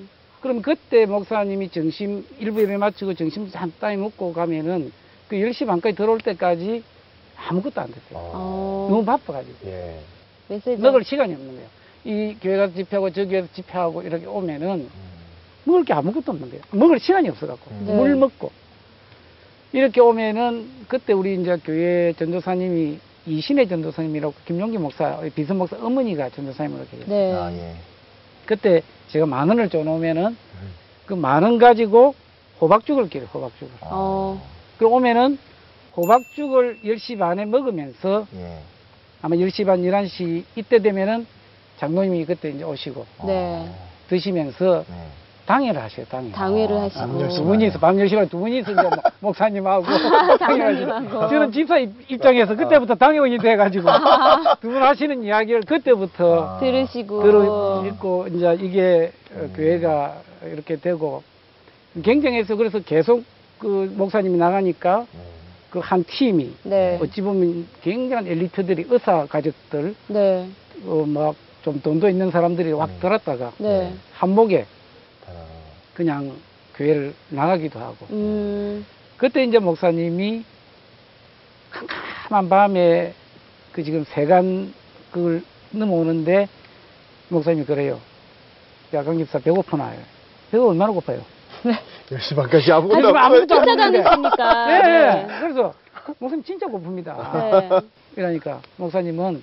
[0.41, 4.93] 그럼 그때 목사님이 점심 일부 예배 마치고 점심 한땀 먹고 가면은
[5.29, 6.83] 그 10시 반까지 들어올 때까지
[7.37, 8.19] 아무것도 안 됐어요.
[8.19, 8.31] 어.
[8.35, 8.87] 어.
[8.91, 10.01] 너무 바빠가지고 예.
[10.49, 10.77] 메시지.
[10.77, 11.69] 먹을 시간이 없는 거예요.
[12.05, 14.89] 이 교회 가서 집회하고 저 교회에서 집회하고 이렇게 오면은 음.
[15.65, 16.63] 먹을 게 아무것도 없는 거예요.
[16.71, 17.85] 먹을 시간이 없어갖고 음.
[17.87, 17.95] 네.
[17.97, 18.51] 물 먹고
[19.73, 26.87] 이렇게 오면은 그때 우리 이제 교회 전도사님이 이신의 전도사님이라고 김용기 목사 비선 목사 어머니가 전도사님으로
[26.91, 27.07] 계세요.
[27.07, 27.33] 네.
[27.35, 27.75] 아, 예.
[28.49, 30.75] 그때 제가 만 원을 줘놓으면은 음.
[31.05, 32.15] 그만 원 가지고
[32.63, 33.27] 호박죽을 끓여요.
[33.27, 33.73] 호박죽을.
[33.83, 33.89] 아.
[33.91, 34.43] 어.
[34.79, 35.39] 그럼 오면은
[35.95, 38.59] 호박죽을 10시 반에 먹으면서 예.
[39.21, 41.27] 아마 10시 반, 11시 이때 되면은
[41.77, 43.67] 장로님이 그때 이제 오시고 네.
[43.69, 43.75] 아.
[44.09, 45.09] 드시면서 네.
[45.49, 46.05] 당회를 하셔요.
[46.11, 46.31] 당회.
[46.31, 47.01] 당회를 아, 하시고.
[47.01, 49.85] 밤 열시 두 분이서 밤 10시간 두 분이서 이제 뭐 목사님하고
[50.39, 51.29] 장로님하고.
[51.31, 53.89] 저는 집사 입- 입장에서 그때부터 당회원이 돼가지고
[54.61, 56.59] 두 분 하시는 이야기를 그때부터 아.
[56.61, 57.23] 들으시고.
[57.23, 59.53] 들어 있고 이제 이게 어, 음.
[59.57, 60.17] 교회가
[60.53, 61.23] 이렇게 되고
[62.05, 63.25] 경쟁해서 그래서 계속
[63.59, 65.21] 그 목사님이 나가니까 네.
[65.71, 66.99] 그한 팀이 네.
[67.03, 70.47] 어찌 보면 굉장한 엘리트들이 의사 가족들 네.
[70.85, 71.35] 어, 막
[71.65, 72.97] 좀 돈도 있는 사람들이 확 음.
[73.01, 73.93] 들었다가 네.
[74.15, 74.78] 한목에 아.
[75.99, 76.33] 그냥
[76.77, 78.87] 교회를 나가기도 하고 음.
[79.17, 80.45] 그때 이제 목사님이
[81.73, 83.13] 캄캄한 밤에
[83.73, 84.73] 그 지금 세간
[85.11, 86.49] 그걸 넘어오는데
[87.31, 88.01] 목사님이 그래요.
[88.95, 89.93] 야, 강집사 배고프나?
[90.53, 91.21] 배가 얼마나 고파요?
[92.09, 93.99] 10시 반까지 아무것도 아무것도 안 먹는데.
[93.99, 94.67] 쫓아다니시니까.
[94.67, 95.27] 네, 네.
[95.41, 95.75] 그래서
[96.21, 97.33] 목사님 진짜 고픕니다.
[97.33, 97.81] 네.
[98.17, 99.43] 이러니까 목사님은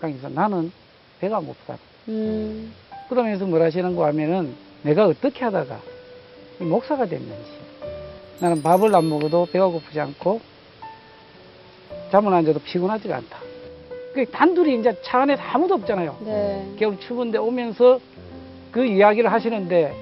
[0.00, 0.72] 강집사 나는
[1.20, 1.78] 배가 안 고프다.
[2.08, 2.74] 음.
[3.08, 5.80] 그러면서 뭘 하시는 거 하면은 내가 어떻게 하다가
[6.60, 7.50] 이 목사가 됐는지
[8.38, 10.40] 나는 밥을 안 먹어도 배가 고프지 않고
[12.12, 13.38] 잠을 안 자도 피곤하지가 않다.
[14.14, 16.16] 그 단둘이 이제 차 안에 아무도 없잖아요.
[16.20, 16.74] 네.
[16.78, 17.98] 겨울 추운데 오면서
[18.70, 19.92] 그 이야기를 하시는데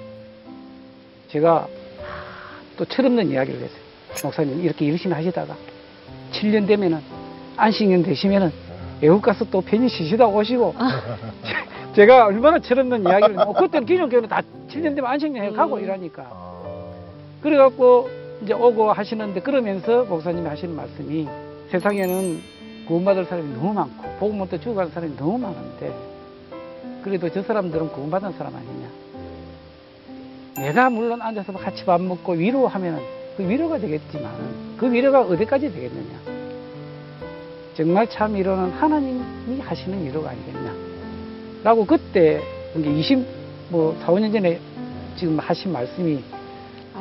[1.28, 1.66] 제가
[2.76, 3.80] 또 철없는 이야기를 했어요.
[4.22, 5.56] 목사님 이렇게 열심히 하시다가
[6.32, 7.00] 7년 되면은
[7.56, 8.52] 안식년 되시면은
[9.00, 10.74] 외국 가서 또 편히 쉬시다 오시고
[11.94, 15.82] 제가 얼마나 철없는 이야기를 어, 그때는 기존 교회는 다 7년 되면 안식년에 가고 음.
[15.82, 16.64] 이러니까 아.
[17.42, 18.10] 그래갖고
[18.42, 21.28] 이제 오고 하시는데 그러면서 목사님이 하시는 말씀이
[21.70, 22.40] 세상에는
[22.86, 25.94] 구원받을 사람이 너무 많고 복음 못해 죽어가는 사람이 너무 많은데
[27.02, 28.88] 그래도 저 사람들은 구원받은 사람 아니냐
[30.56, 33.00] 내가 물론 앉아서 같이 밥 먹고 위로하면
[33.36, 34.32] 그 위로가 되겠지만
[34.76, 36.18] 그 위로가 어디까지 되겠느냐
[37.76, 40.93] 정말 참 위로는 하나님이 하시는 위로가 아니겠냐
[41.64, 42.42] 라고 그때
[42.78, 43.26] 이제 20,
[43.70, 44.60] 뭐 4, 5년 전에
[45.16, 46.22] 지금 하신 말씀이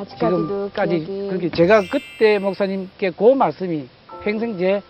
[0.08, 1.28] 지금까지 기억이.
[1.28, 3.86] 그게 제가 그때 목사님께 그 말씀이
[4.22, 4.80] 평생 제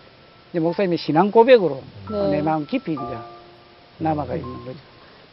[0.53, 2.29] 목사님의 신앙 고백으로 네.
[2.29, 3.01] 내 마음 깊이 이제
[3.97, 4.77] 남아가 있는 거죠.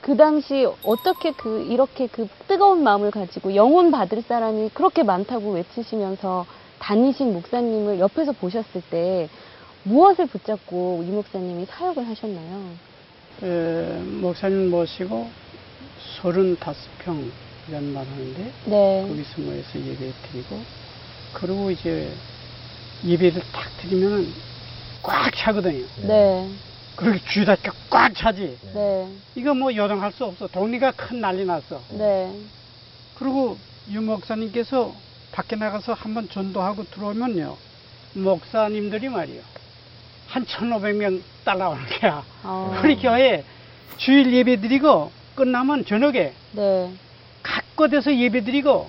[0.00, 6.46] 그 당시 어떻게 그 이렇게 그 뜨거운 마음을 가지고 영혼 받을 사람이 그렇게 많다고 외치시면서
[6.80, 9.28] 다니신 목사님을 옆에서 보셨을 때
[9.84, 12.91] 무엇을 붙잡고 이 목사님이 사역을 하셨나요?
[13.42, 15.28] 에, 목사님 모시고
[16.20, 17.30] 35평
[17.72, 19.04] 연말하는데 네.
[19.08, 20.60] 거기서 모여서 예배 드리고
[21.32, 22.12] 그리고 이제
[23.04, 24.32] 예배를 탁 드리면
[25.02, 25.84] 꽉 차거든요.
[26.06, 26.48] 네.
[26.94, 27.56] 그렇게 쥐다
[27.90, 28.56] 꽉 차지.
[28.74, 29.08] 네.
[29.34, 30.46] 이거 뭐 요동할 수 없어.
[30.46, 31.80] 동리가 큰 난리 났어.
[31.90, 32.32] 네.
[33.18, 33.56] 그리고
[33.90, 34.94] 유 목사님께서
[35.32, 37.56] 밖에 나가서 한번 전도하고 들어오면요.
[38.14, 39.40] 목사님들이 말이요.
[40.32, 42.24] 한 1,500명 따라오는 거야.
[42.42, 42.80] 어.
[42.82, 43.44] 우리 교회
[43.98, 46.90] 주일 예배 드리고 끝나면 저녁에 네.
[47.42, 48.88] 각 곳에서 예배 드리고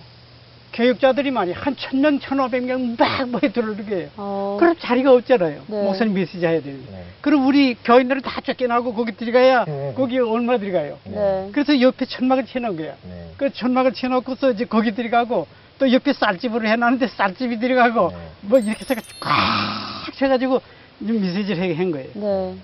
[0.72, 1.56] 교육자들이 말이야.
[1.58, 4.12] 한 1,000명, 1,500명 막 모여 들어오게.
[4.16, 4.56] 어.
[4.58, 5.64] 그럼 자리가 없잖아요.
[5.68, 5.84] 네.
[5.84, 6.90] 목사님 메시지 해야 되는데.
[6.90, 7.04] 네.
[7.20, 9.94] 그럼 우리 교인들은 다 쫓겨나고 거기 들어가야 네.
[9.98, 10.98] 거기 얼마 들어가요.
[11.04, 11.50] 네.
[11.52, 12.96] 그래서 옆에 천막을 쳐놓은 거야.
[13.04, 13.32] 네.
[13.36, 15.46] 그 천막을 쳐놓고서 이제 거기 들어가고
[15.78, 18.30] 또 옆에 쌀집으로 해놨는데 쌀집이 들어가고 네.
[18.42, 20.62] 뭐 이렇게 해서 꽉 쳐가지고
[21.00, 22.10] 메시지를 해- 한 거예요.
[22.14, 22.56] 네.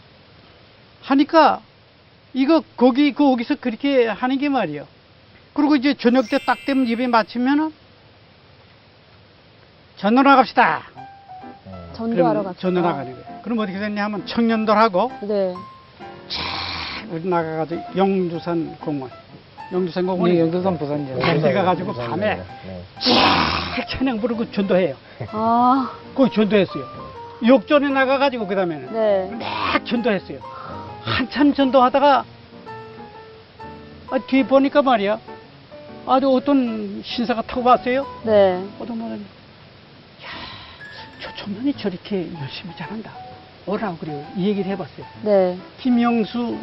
[1.02, 1.62] 하니까
[2.34, 4.86] 이거 거기 거기서 그렇게 하는 게 말이에요.
[5.54, 7.74] 그리고 이제 저녁 때 딱 되면 예배 마치면은
[9.98, 10.84] 전도 나갑시다.
[11.65, 11.72] 네.
[11.94, 12.62] 전도하러 갑시다.
[12.62, 13.42] 전도 나가는 거예요.
[13.44, 15.54] 그럼 어떻게 됐냐 하면 청년들하고 네.
[17.10, 19.10] 우리 나가가지고 영주산 공원,
[19.74, 21.15] 영주산 공원이 네, 영도산 부산이요.
[21.20, 22.36] 거기 가가지고 감사합니다.
[22.36, 22.84] 밤에 네.
[23.00, 24.96] 쫙 찬양 부르고 전도해요.
[25.32, 25.92] 아.
[26.15, 27.09] 거기 전도했어요.
[27.45, 29.32] 욕전에 나가가지고 그 다음에는 네.
[29.38, 30.39] 막 전도했어요.
[31.04, 32.25] 한참 전도하다가
[34.12, 35.19] 아, 뒤에 보니까 말이야.
[36.08, 38.06] 아주 어떤 신사가 타고 왔어요.
[38.23, 38.63] 네.
[38.80, 40.28] 어떤 분은 야,
[41.21, 43.12] 저 청년이 저렇게 열심히 잘한다.
[43.67, 44.25] 오라고 그래요.
[44.36, 45.06] 이 얘기를 해봤어요.
[45.21, 45.58] 네.
[45.80, 46.58] 김영수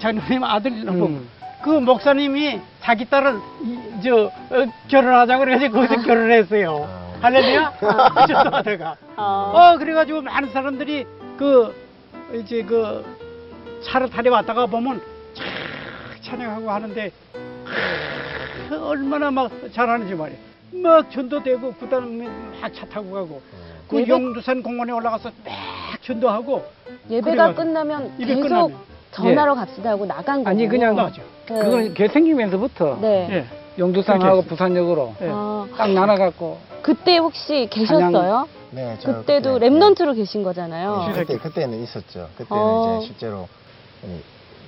[0.00, 1.28] 장로님 아들이라고 음.
[1.62, 7.01] 그 목사님이 자기 딸을 이- 저 어, 결혼하자고 그래가지고 거기서 결혼했어요.
[7.22, 7.26] 아.
[7.26, 7.72] 할렐루야.
[8.26, 8.96] 전도하다가.
[9.16, 9.52] 아.
[9.74, 11.06] 어 그래가지고 많은 사람들이
[11.38, 11.74] 그
[12.34, 13.04] 이제 그
[13.84, 15.00] 차를 타려왔다가 보면
[15.34, 15.44] 쫙
[16.22, 17.12] 찬양하고 하는데
[18.68, 20.36] 그 얼마나 막 잘하는지 말이야.
[20.82, 22.28] 막 전도되고 그다음에
[22.60, 23.42] 막차 타고 가고
[23.88, 26.64] 그 예배- 영두산 공원에 올라가서 막 전도하고
[27.10, 28.76] 예배가 그래가지고 끝나면 계속 끝나면.
[29.12, 30.48] 전하러 갑시다 하고 나간 거고.
[30.48, 31.20] 아니, 그냥 맞아.
[31.46, 31.58] 네.
[31.58, 33.28] 그건 개 생기면서부터 네.
[33.30, 33.61] 예.
[33.78, 35.28] 용두산하고 그렇게 부산역으로 예.
[35.30, 38.46] 아, 딱 나눠갖고 그때 혹시 계셨어요?
[38.70, 41.08] 네, 저 그때도 그때- Remnant로 계신 거잖아요.
[41.08, 42.28] 네, 그때 그때는 있었죠.
[42.36, 42.98] 그때는 어.
[42.98, 43.48] 이제 실제로
[44.04, 44.18] 이,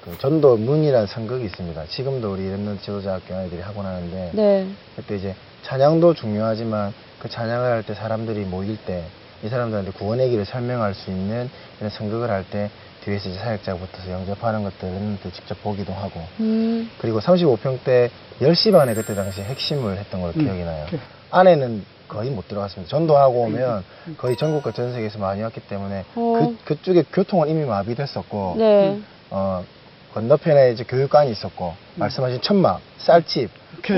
[0.04, 1.86] 그 전도 문이라는 선극이 있습니다.
[1.86, 4.66] 지금도 우리 Remnant 지도자 학교 아이들이 하고 나는데 네.
[4.96, 9.04] 그때 이제 찬양도 중요하지만 그 찬양을 할 때 사람들이 모일 때
[9.42, 12.70] 이 사람들한테 구원의 길을 설명할 수 있는 이런 선극을 할 때
[13.04, 16.90] 뒤에서 이제 사역자가 붙어서 영접하는 것들 Remnant 직접 보기도 하고 음.
[16.98, 20.44] 그리고 35평 때 10시 반에 그때 당시 핵심을 했던 걸로 음.
[20.44, 20.86] 기억이 나요.
[20.90, 20.98] 그-
[21.30, 22.88] 안에는 거의 못 들어갔습니다.
[22.90, 23.84] 전도하고 오면
[24.18, 26.54] 거의 전국과 전 세계에서 많이 왔기 때문에 어.
[26.64, 29.00] 그, 그쪽에 교통은 이미 마비됐었고 네.
[29.30, 29.64] 어,
[30.14, 33.50] 건너편에 이제 교육관이 있었고 말씀하신 천막, 쌀집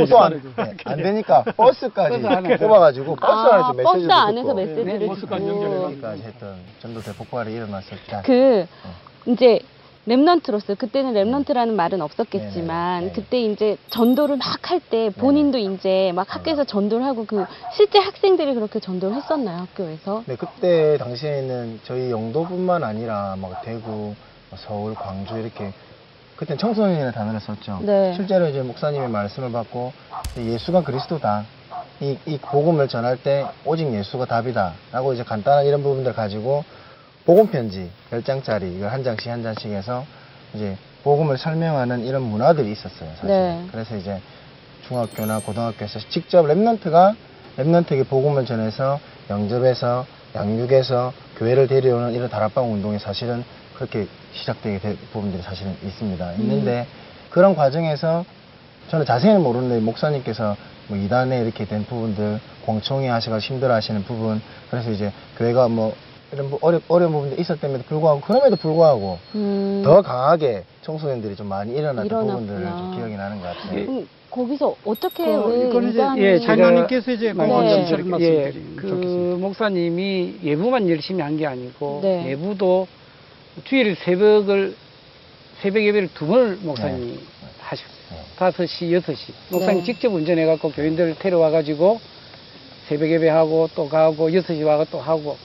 [0.08, 0.40] 또 안.
[0.56, 2.56] 네, 안 되니까 버스까지 버스 안에.
[2.56, 5.46] 뽑아가지고 버스 아, 안에서 메시지를 버스 안에서 듣고 메시지를 네, 버스까지.
[5.48, 9.30] 여기까지 했던 전도 대 폭발이 일어났을 때그 어.
[9.32, 9.60] 이제
[10.08, 13.12] Remnant로서 그때는 Remnant라는 말은 없었겠지만 네네.
[13.12, 13.20] 네.
[13.20, 17.44] 그때 이제 전도를 막 할 때 본인도 이제 막 학교에서 전도를 하고 그
[17.74, 20.22] 실제 학생들이 그렇게 전도를 했었나요 학교에서?
[20.26, 24.14] 네, 그때 당시에는 저희 영도뿐만 아니라 막 대구,
[24.56, 25.72] 서울, 광주 이렇게
[26.36, 27.80] 그때 청소년이라는 단어를 썼죠.
[27.82, 28.12] 네.
[28.14, 29.92] 실제로 이제 목사님의 말씀을 받고
[30.36, 31.44] 예수가 그리스도다.
[32.00, 34.74] 이, 이 복음을 전할 때 오직 예수가 답이다.
[34.92, 36.64] 라고 이제 간단한 이런 부분들 가지고
[37.24, 40.04] 복음 편지 10장짜리 이걸 한 장씩 한 장씩 해서
[40.54, 43.10] 이제 복음을 설명하는 이런 문화들이 있었어요.
[43.14, 43.28] 사실.
[43.28, 43.66] 네.
[43.72, 44.20] 그래서 이제
[44.86, 47.16] 중학교나 고등학교에서 직접 랩런트가
[47.56, 53.42] 랩런트에게 복음을 전해서 영접해서 양육해서 교회를 데려오는 이런 다락방 운동이 사실은
[53.74, 56.32] 그렇게 시작되게 된 부분들이 사실은 있습니다.
[56.34, 56.86] 있는데
[57.30, 58.24] 그런 과정에서
[58.88, 60.56] 저는 자세히는 모르는데 목사님께서
[60.88, 65.94] 뭐 이단에 이렇게 된 부분들 공청회 하시고 힘들어 하시는 부분 그래서 이제 교회가 뭐
[66.32, 69.82] 이런 부- 어려, 어려운 부분들이 있었음에도 불구하고 그럼에도 불구하고 음.
[69.84, 72.32] 더 강하게 청소년들이 좀 많이 일어났던 일어났구나.
[72.38, 73.80] 부분들을 좀 기억이 나는 것 같아요.
[73.88, 77.46] 음, 거기서 어떻게 그, 왜 이거는 이제 이단이 예, 장로님께서 이제 네.
[78.18, 78.24] 네.
[78.24, 79.36] 예, 그 좋겠습니다.
[79.38, 82.24] 목사님이 예부만 열심히 한 게 아니고 네.
[82.24, 82.86] 내부도
[83.64, 84.74] 주일 새벽을
[85.60, 87.18] 새벽 예배를 두 번을 목사님이
[87.60, 87.96] 하셨어요.
[88.10, 88.16] 네.
[88.36, 89.84] 다섯 시 여섯 시 목사님 네.
[89.84, 92.00] 직접 운전해갖고 교인들 데려와가지고
[92.88, 95.36] 새벽 예배하고 또 가고 여섯 시 와가 또 하고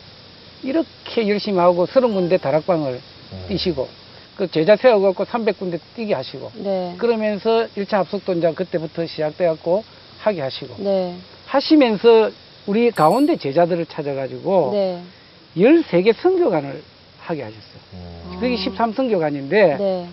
[0.63, 3.45] 이렇게 열심히 하고 서른 군데 다락방을 음.
[3.47, 3.87] 뛰시고
[4.35, 6.95] 그 제자 세워갖고 300군데 뛰게 하시고 네.
[6.97, 9.83] 그러면서 1차 합숙도 이제 그때부터 시작돼갖고
[10.19, 11.15] 하게 하시고 네.
[11.47, 12.31] 하시면서
[12.67, 15.01] 우리 가운데 제자들을 찾아가지고 네.
[15.57, 16.81] 13개 성교관을
[17.21, 17.81] 하게 하셨어요.
[17.93, 18.37] 음.
[18.39, 18.57] 그게 아.
[18.57, 20.09] 13성교관인데 네.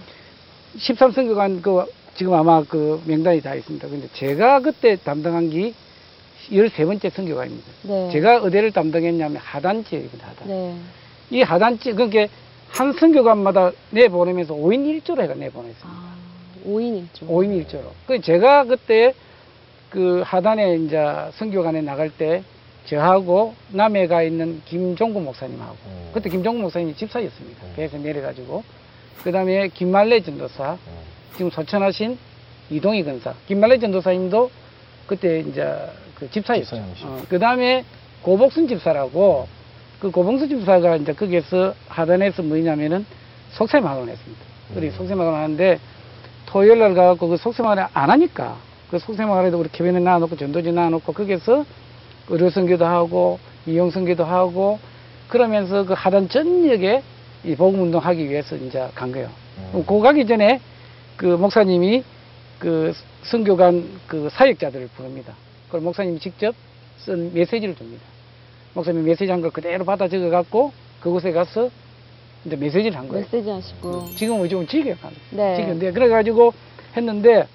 [0.76, 3.88] 13성교관 그 지금 아마 그 명단이 다 있습니다.
[3.88, 5.72] 근데 제가 그때 담당한 게
[6.50, 7.66] 13번째 성교관입니다.
[7.82, 8.10] 네.
[8.10, 10.28] 제가 어디를 담당했냐면 하단 지역입니다.
[10.28, 10.48] 하단.
[10.48, 10.76] 네.
[11.30, 12.26] 이 하단 지역 그러니까
[12.68, 15.88] 한 성교관마다 내보내면서 5인 1조로 해가 내보냈습니다.
[15.88, 16.14] 아,
[16.66, 17.28] 5인 1조.
[17.28, 17.82] 5인 1조로.
[18.06, 19.14] 그 제가 그때
[19.90, 20.98] 그 하단에 이제
[21.34, 22.42] 성교관에 나갈 때
[22.88, 26.10] 저하고 남해에 가 있는 김종구 목사님하고 음.
[26.14, 27.62] 그때 김종구 목사님이 집사였습니다.
[27.64, 27.72] 음.
[27.76, 28.64] 배에서 내려가지고
[29.22, 30.92] 그 다음에 김말래 전도사 음.
[31.36, 32.18] 지금 소천하신
[32.70, 34.50] 이동희 근사 김말래 전도사님도
[35.06, 35.76] 그때 이제
[36.14, 36.76] 그 집사였죠.
[37.04, 37.84] 어, 그 다음에
[38.22, 39.46] 고복순 집사라고
[40.00, 43.04] 그 고봉수 집사가 이제 거기에서 하단에서 뭐냐면은
[43.52, 44.44] 속세마을을 했습니다.
[44.76, 44.92] 우리 음.
[44.92, 45.78] 속세마을 하는데
[46.46, 48.56] 토요일 날 가갖고 그 속세마을에 안 하니까
[48.90, 51.66] 그 속세마을에도 우리 개변에 놔놓고 전도지 놔놓고 거기에서
[52.28, 54.78] 의료선교도 하고 이용선교도 하고
[55.28, 57.02] 그러면서 그 하단 전역에
[57.44, 59.28] 이 복음운동 하기 위해서 이제 간 거예요.
[59.74, 59.84] 음.
[59.86, 60.60] 그 가기 전에
[61.16, 62.02] 그 목사님이
[62.58, 65.34] 그 선교관 그 사역자들을 부릅니다.
[65.66, 66.54] 그걸 목사님이 직접
[66.98, 68.02] 쓴 메시지를 줍니다.
[68.74, 71.70] 목사님이 메시지 한 걸 그대로 받아 적어 갖고 그곳에 가서
[72.44, 73.24] 이제 메시지를 한 거예요.
[73.30, 74.08] 메시지 하시고.
[74.16, 74.66] 지금은 좀간
[75.30, 75.56] 네.
[75.56, 76.52] 지금인데 그래가지고
[76.96, 77.46] 했는데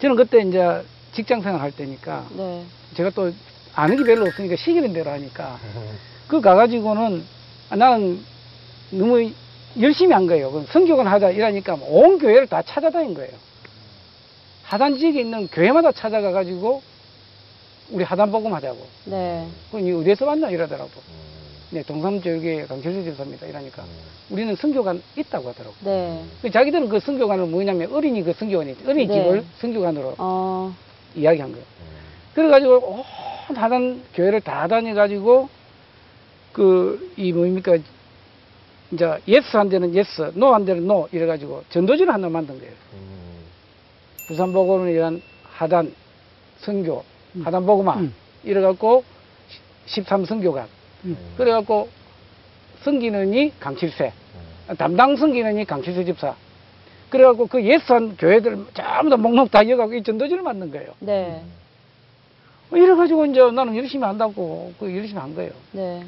[0.00, 0.82] 저는 그때 이제
[1.12, 2.64] 직장 생활 할 때니까 네.
[2.94, 3.32] 제가 또
[3.74, 5.58] 아는 게 별로 없으니까 시키는 대로 하니까
[6.28, 7.24] 그 가가지고는
[7.70, 8.20] 아, 나는
[8.90, 9.30] 너무
[9.80, 10.50] 열심히 한 거예요.
[10.50, 13.32] 그럼 성교관 하자 이러니까 온 교회를 다 찾아다닌 거예요.
[14.64, 16.82] 하단 지역에 있는 교회마다 찾아가가지고
[17.90, 18.86] 우리 하단 복음 하자고.
[19.06, 19.46] 네.
[19.70, 20.90] 그럼 이 어디서 만나 이러더라고.
[21.70, 23.46] 네, 동삼절교회 강철수 집사입니다.
[23.46, 23.82] 이러니까
[24.28, 25.74] 우리는 성교관 있다고 하더라고.
[25.80, 26.22] 네.
[26.42, 28.76] 그 자기들은 그 성교관을 뭐냐면 어린이 그 성교관이.
[28.86, 29.14] 어린이 네.
[29.14, 30.74] 집을 성교관으로 어,
[31.14, 31.64] 이야기한 거예요.
[32.34, 33.02] 그래가지고 온
[33.56, 35.48] 하단 교회를 다 다녀가지고
[36.52, 37.76] 그 이 뭡니까
[38.92, 42.72] 이제 예스 한 데는 예스, 노 한 데는 노 이래가지고 전도지를 하나 만든 거예요.
[44.28, 45.94] 부산 보고는 이런 하단
[46.58, 47.04] 선교,
[47.42, 48.14] 하단 보고만 음.
[48.44, 49.04] 이래갖고
[49.86, 50.66] 13 선교관
[51.04, 51.16] 음.
[51.36, 51.88] 그래갖고
[52.82, 54.12] 성기는이 강칠세
[54.78, 56.34] 담당 성기는이 강칠세 집사
[57.12, 60.94] 그래갖고 그 예스한 교회들 전부 다 목록 다 이어가고 이 전도지를 만든 거예요.
[60.98, 61.42] 네.
[62.70, 65.52] 어, 이래가지고 이제 나는 열심히 한다고 그 열심히 한 거예요.
[65.72, 66.06] 네.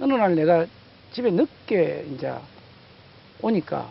[0.00, 0.64] 어느 날 내가
[1.12, 2.32] 집에 늦게 이제
[3.42, 3.86] 오니까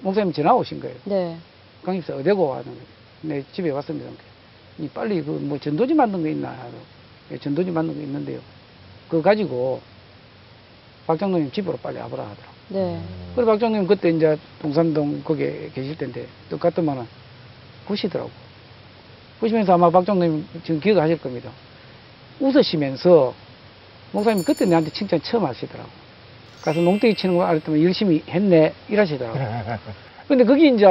[0.00, 0.96] 목사님 전화 오신 거예요.
[1.04, 1.38] 네.
[1.82, 2.76] 강입사 어디고 하는.
[3.22, 4.10] 내 집에 왔습니다.
[4.78, 6.54] 이 빨리 그 뭐 전도지 만든 거 있나?
[7.30, 8.40] 예, 전도지 만든 거 있는데요.
[9.08, 9.80] 그거 가지고
[11.06, 12.49] 박 장로님 집으로 빨리 와보라 하더라고.
[12.70, 13.00] 네.
[13.34, 17.06] 그래 박 장로님 그때 이제 동산동 거기에 계실 텐데 또 갔더만은
[17.86, 18.30] 보시더라고.
[19.40, 21.50] 보시면서 아마 박 장로님 지금 기억하실 겁니다.
[22.40, 23.34] 웃으시면서
[24.12, 25.88] 목사님 그때 내한테 칭찬 처음 하시더라고.
[26.62, 29.38] 가서 농땡이 치는 거 알았더니 열심히 했네 이러시더라고.
[30.28, 30.86] 근데 그게 이제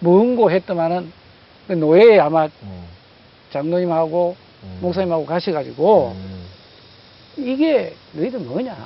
[0.00, 1.12] 뭔고 했더만은
[1.66, 2.48] 그 노예에 아마
[3.50, 4.36] 장로님하고
[4.80, 6.14] 목사님하고 가셔가지고
[7.38, 8.76] 이게 너희들 뭐냐.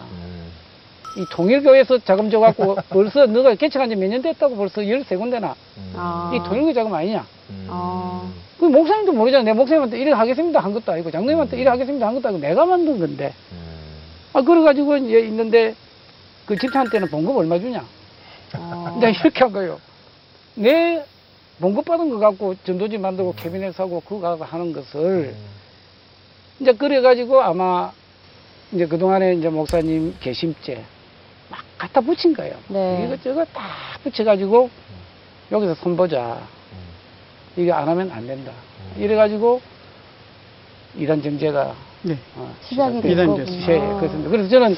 [1.16, 5.54] 이 통일교에서 자금 줘갖고 벌써 너가 개척한 지 몇 년 됐다고 벌써 13군데나
[5.94, 6.32] 아.
[6.34, 7.26] 이 통일교 자금 아니냐.
[7.68, 8.32] 아.
[8.58, 9.42] 그 목사님도 모르잖아.
[9.44, 12.98] 내 목사님한테 이래 하겠습니다 한 것도 아니고 장로님한테 이래 하겠습니다 한 것도 아니고 내가 만든
[12.98, 13.34] 건데.
[14.32, 15.74] 아, 그래가지고 이제 있는데
[16.46, 17.84] 그 집사한테는 봉급 얼마 주냐.
[18.54, 18.96] 아.
[19.00, 19.80] 내가 이렇게 한 거예요.
[20.54, 21.02] 내
[21.60, 25.34] 봉급 받은 거 갖고 전도지 만들고 캐비넷 사고 그거 갖고 하는 것을
[26.60, 27.92] 이제 그래가지고 아마
[28.72, 30.84] 이제 그동안에 이제 목사님 개심죄 막
[31.82, 32.54] 갖다 붙인 거예요.
[32.68, 33.06] 네.
[33.06, 33.64] 이것저것 다
[34.04, 34.70] 붙여가지고
[35.50, 36.38] 여기서 손보자.
[37.56, 38.52] 이게 안 하면 안 된다.
[38.96, 39.60] 이래가지고
[40.96, 42.16] 이단 정제가 네.
[42.36, 43.50] 어, 시작이 된 이단 거군요.
[43.62, 44.30] 예, 그렇습니다.
[44.30, 44.76] 그래서 저는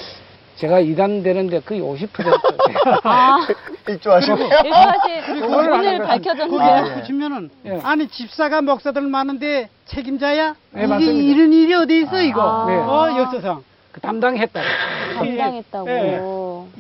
[0.57, 2.09] 제가 이단 되는데 거의 50%
[3.05, 3.47] 아,
[3.91, 6.49] 입주하시고 그거를 오늘 밝혀졌네요.
[6.59, 6.95] 거기에 아, 예.
[7.01, 7.81] 붙이면은 예.
[7.83, 10.53] 아니 집사가 목사들 많은데 책임자야?
[10.71, 11.35] 네, 이게 맞습니다.
[11.35, 12.41] 이런 일이 어디 있어 이거?
[12.41, 12.67] 아.
[12.67, 12.77] 네.
[12.77, 13.63] 어 역사상
[13.95, 14.61] 그 담당했다.
[15.15, 15.89] 담당했다고.
[15.89, 16.21] 예.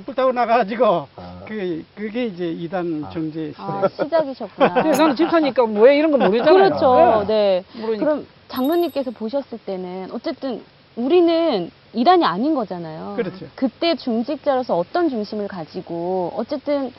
[0.05, 1.43] 불타고 나가가지고 아.
[1.47, 4.75] 그 그게 이제 이단 정제 아, 시작이셨구나.
[4.75, 6.55] 근데 나는 집사니까 뭐왜 이런 거 모르잖아요.
[6.55, 7.25] 그렇죠.
[7.29, 7.63] 네.
[7.73, 7.81] 네.
[7.81, 8.05] 모르니까.
[8.05, 10.61] 그럼 장로님께서 보셨을 때는 어쨌든
[10.97, 13.15] 우리는 이단이 아닌 거잖아요.
[13.15, 13.47] 그렇죠.
[13.55, 16.93] 그때 중직자로서 어떤 중심을 가지고 어쨌든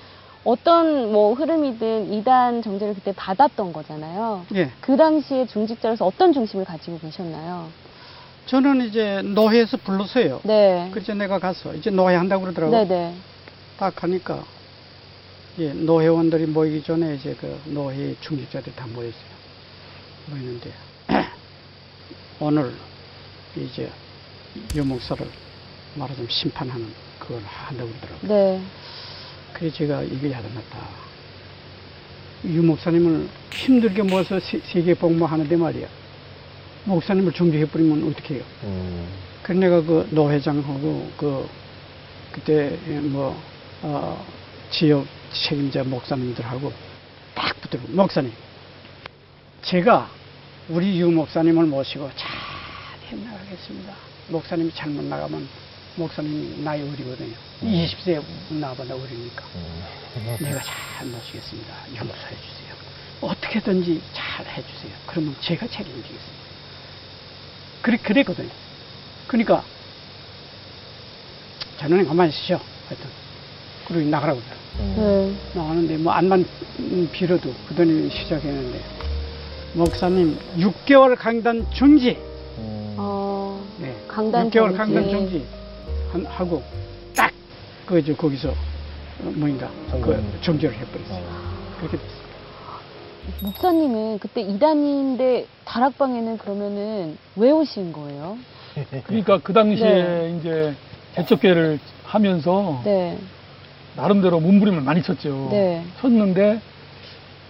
[0.46, 4.46] 어떤 뭐 흐름이든 이단 정제를 그때 받았던 거잖아요.
[4.56, 4.70] 예.
[4.80, 7.68] 그 당시에 중직자로서 어떤 중심을 가지고 계셨나요?
[8.46, 10.42] 저는 이제 노회에서 불렀어요.
[10.44, 10.90] 네.
[10.94, 12.72] 그래서 내가 가서 이제 노회 한다고 그러더라고.
[12.72, 13.16] 네네.
[13.78, 14.44] 딱 하니까
[15.60, 19.36] 예, 노회원들이 모이기 전에 이제 그 노회 중직자들이 다 모였어요.
[20.28, 20.72] 모였는데
[22.40, 22.72] 오늘
[23.56, 23.90] 이제
[24.76, 25.26] 유목사를
[25.96, 26.88] 말하자면 심판하는
[27.20, 28.28] 그걸 한다고 그러더라고요.
[28.30, 28.62] 네.
[29.54, 30.80] 그래서 제가 이겨야 되겠다.
[32.44, 35.88] 유목사님을 힘들게 모아서 세- 세계 복무하는데 말이야.
[36.86, 38.44] 목사님을 중지해버리면 어떻게 해요?
[38.64, 39.08] 음.
[39.44, 41.48] 그래서 내가 그 노 회장하고 그
[42.32, 42.70] 그때
[43.02, 43.40] 뭐
[43.82, 44.26] 어,
[44.72, 46.72] 지역 책임자 목사님들하고
[47.34, 48.32] 딱 붙들고 목사님
[49.62, 50.10] 제가
[50.70, 52.30] 우리 유 목사님을 모시고 잘
[53.10, 53.94] 해나가겠습니다.
[54.30, 55.48] 목사님이 잘못 나가면
[55.96, 57.36] 목사님이 나이 어리거든요.
[57.62, 59.84] 20세 나보다 어리니까 음.
[60.42, 61.74] 내가 잘 모시겠습니다.
[61.98, 62.76] 용서 해 주세요.
[63.22, 64.92] 어떻게든지 잘 해주세요.
[65.08, 66.45] 그러면 제가 책임지겠습니다.
[67.86, 68.50] 그래, 그랬거든요.
[69.28, 69.64] 그러니까,
[71.78, 72.60] 자네는 가만히 있으셔.
[72.88, 73.08] 하여튼.
[73.88, 74.98] 그리고 나가라고 그래요.
[74.98, 75.38] 음.
[75.54, 75.60] 네.
[75.60, 76.44] 나가는데 뭐 안만
[77.12, 78.82] 빌어도 그더니 시작했는데,
[79.74, 82.18] 목사님 6개월 강단 중지.
[82.58, 82.96] 음.
[82.98, 83.96] 어, 네.
[84.08, 84.78] 강단 6개월 정지.
[84.78, 85.46] 강단 중지
[86.12, 86.64] 한- 하고
[87.16, 90.42] 딱그저 거기서 어, 뭐인가 그 정지합니다.
[90.42, 91.18] 정지를 해버렸어요.
[91.24, 91.76] 어.
[91.78, 92.25] 그렇게 됐어요.
[93.42, 98.38] 목사님은 그때 이단인데 다락방에는 그러면은 왜 오신 거예요?
[99.06, 100.38] 그러니까 그 당시에 네.
[100.40, 100.76] 이제
[101.16, 103.18] 개척계를 하면서 네.
[103.96, 105.48] 나름대로 몸부림을 많이 쳤죠.
[105.52, 105.84] 네.
[106.02, 106.60] 쳤는데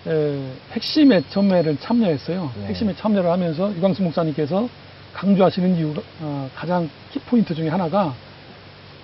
[0.07, 2.51] 에, 핵심의 전매를 참여했어요.
[2.59, 2.67] 네.
[2.67, 4.69] 핵심에 참여를 하면서 유광수 목사님께서
[5.13, 8.13] 강조하시는 이유가 어, 가장 키포인트 중에 하나가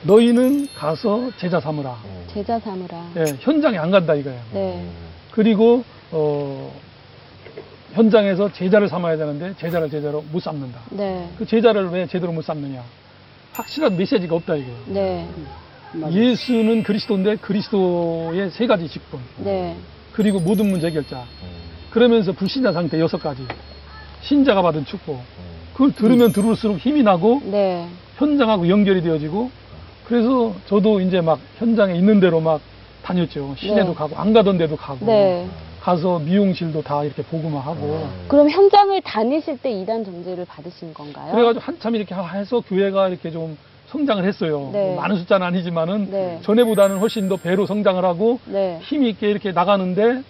[0.03, 1.91] 너희는 가서 제자 삼으라.
[2.05, 2.23] 음.
[2.27, 3.12] 제자 삼으라.
[3.17, 4.41] 예, 현장에 안 간다 이거예요.
[4.53, 4.86] 네.
[5.31, 6.71] 그리고 어,
[7.93, 10.80] 현장에서 제자를 삼아야 되는데 제자를 제자로 못 삼는다.
[10.91, 11.30] 네.
[11.38, 12.84] 그 제자를 왜 제대로 못 삼느냐?
[13.54, 14.78] 확실한 메시지가 없다 이거예요.
[14.88, 15.28] 네.
[16.10, 19.76] 예수는 그리스도인데 그리스도의 세 가지 직분 네.
[20.13, 21.47] 그리고 모든 문제 해결자 음.
[21.89, 23.45] 그러면서 불신자 상태 여섯 가지
[24.21, 25.24] 신자가 받은 축복 음.
[25.74, 27.89] 그걸 들으면 들을수록 힘이 나고 네.
[28.17, 29.52] 현장하고 연결이 되어지고
[30.08, 32.62] 그래서 저도 이제 막 현장에 있는 대로 막
[33.04, 33.93] 다녔죠 시내도 네.
[33.93, 35.45] 가고 안 가던 데도 가고 네.
[35.82, 38.26] 가서 미용실도 다 이렇게 보고만 하고 음.
[38.28, 41.32] 그럼 현장을 다니실 때 이단 정제를 받으신 건가요?
[41.32, 44.86] 그래가지고 한참 이렇게 해서 교회가 이렇게 좀 성장을 했어요 네.
[44.94, 46.39] 뭐 많은 숫자는 아니지만은 네.
[46.44, 48.80] 전에보다는 훨씬 더 배로 성장을 하고 네.
[48.84, 50.22] 힘 있게 이렇게 나가는데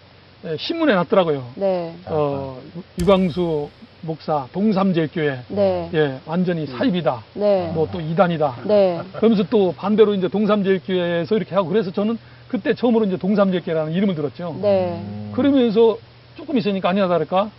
[0.44, 1.44] 예, 신문에 났더라고요.
[1.54, 1.94] 네.
[2.08, 2.60] 어,
[3.00, 3.70] 유광수
[4.02, 5.90] 목사 동삼제일교회 네.
[5.94, 7.24] 예 완전히 사입이다.
[7.36, 7.70] 네.
[7.76, 8.56] 뭐 또 이단이다.
[8.66, 9.00] 네.
[9.18, 12.18] 그러면서 또 반대로 이제 동삼제일교회에서 이렇게 하고 그래서 저는
[12.52, 14.58] 그때 처음으로 이제 동삼제일교회라는 이름을 들었죠.
[14.62, 15.02] 네.
[15.02, 15.32] 음.
[15.34, 15.98] 그러면서
[16.36, 17.50] 조금 있으니까 아니나 다를까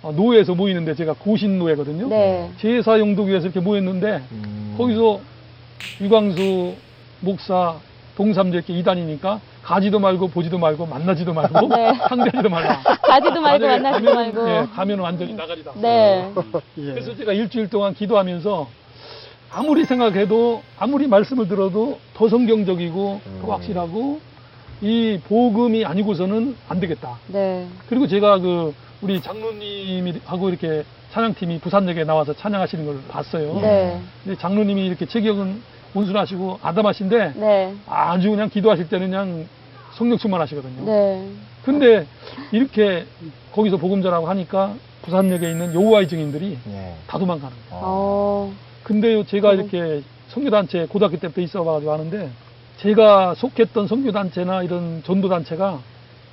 [0.00, 2.08] 어, 노예에서 모이는데 제가 고신노예거든요.
[2.08, 2.50] 네.
[2.56, 4.74] 제사 용도교에서 이렇게 모였는데 음.
[4.78, 5.20] 거기서
[6.00, 6.76] 유광수
[7.20, 7.76] 목사
[8.16, 11.92] 동삼제일교회 이단이니까 가지도 말고 보지도 말고 만나지도 말고 네.
[12.08, 12.80] 상대하지도 말라.
[13.04, 14.48] 가지도 말고 만나지도 말고.
[14.48, 15.72] 예, 가면은 완전히 나가리다.
[15.74, 16.32] 네.
[16.78, 16.84] 예.
[16.84, 18.66] 그래서 제가 일주일 동안 기도하면서
[19.50, 23.38] 아무리 생각해도 아무리 말씀을 들어도 더 성경적이고 음.
[23.42, 24.27] 더 확실하고
[24.80, 27.18] 이 복음이 아니고서는 안 되겠다.
[27.28, 27.66] 네.
[27.88, 33.54] 그리고 제가 그 우리 장로님이 하고 이렇게 찬양팀이 부산역에 나와서 찬양하시는 걸 봤어요.
[33.60, 34.00] 네.
[34.24, 35.62] 근데 장로님이 이렇게 체격은
[35.94, 37.74] 온순하시고 아담하신데 네.
[37.86, 39.48] 아주 그냥 기도하실 때는 그냥
[39.94, 40.84] 성령 충만 하시거든요.
[40.84, 41.28] 네.
[41.64, 42.06] 근데
[42.52, 43.04] 이렇게
[43.52, 46.94] 거기서 복음 전하고 하니까 부산역에 있는 여호와의 증인들이 예.
[47.06, 47.82] 다 도망가는 거예요.
[47.84, 48.52] 어.
[48.84, 49.54] 근데요, 제가 음.
[49.54, 52.30] 이렇게 선교단체 고등학교 때부터 있어가지고 하는데
[52.78, 55.78] 제가 속했던 선교단체나 이런 전도단체가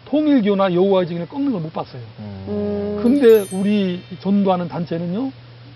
[0.05, 2.01] 통일교나 여호와의 증인을 꺾는 걸 못 봤어요.
[2.19, 2.45] 음.
[2.47, 2.99] 음.
[3.01, 5.31] 근데 우리 전도하는 단체는요,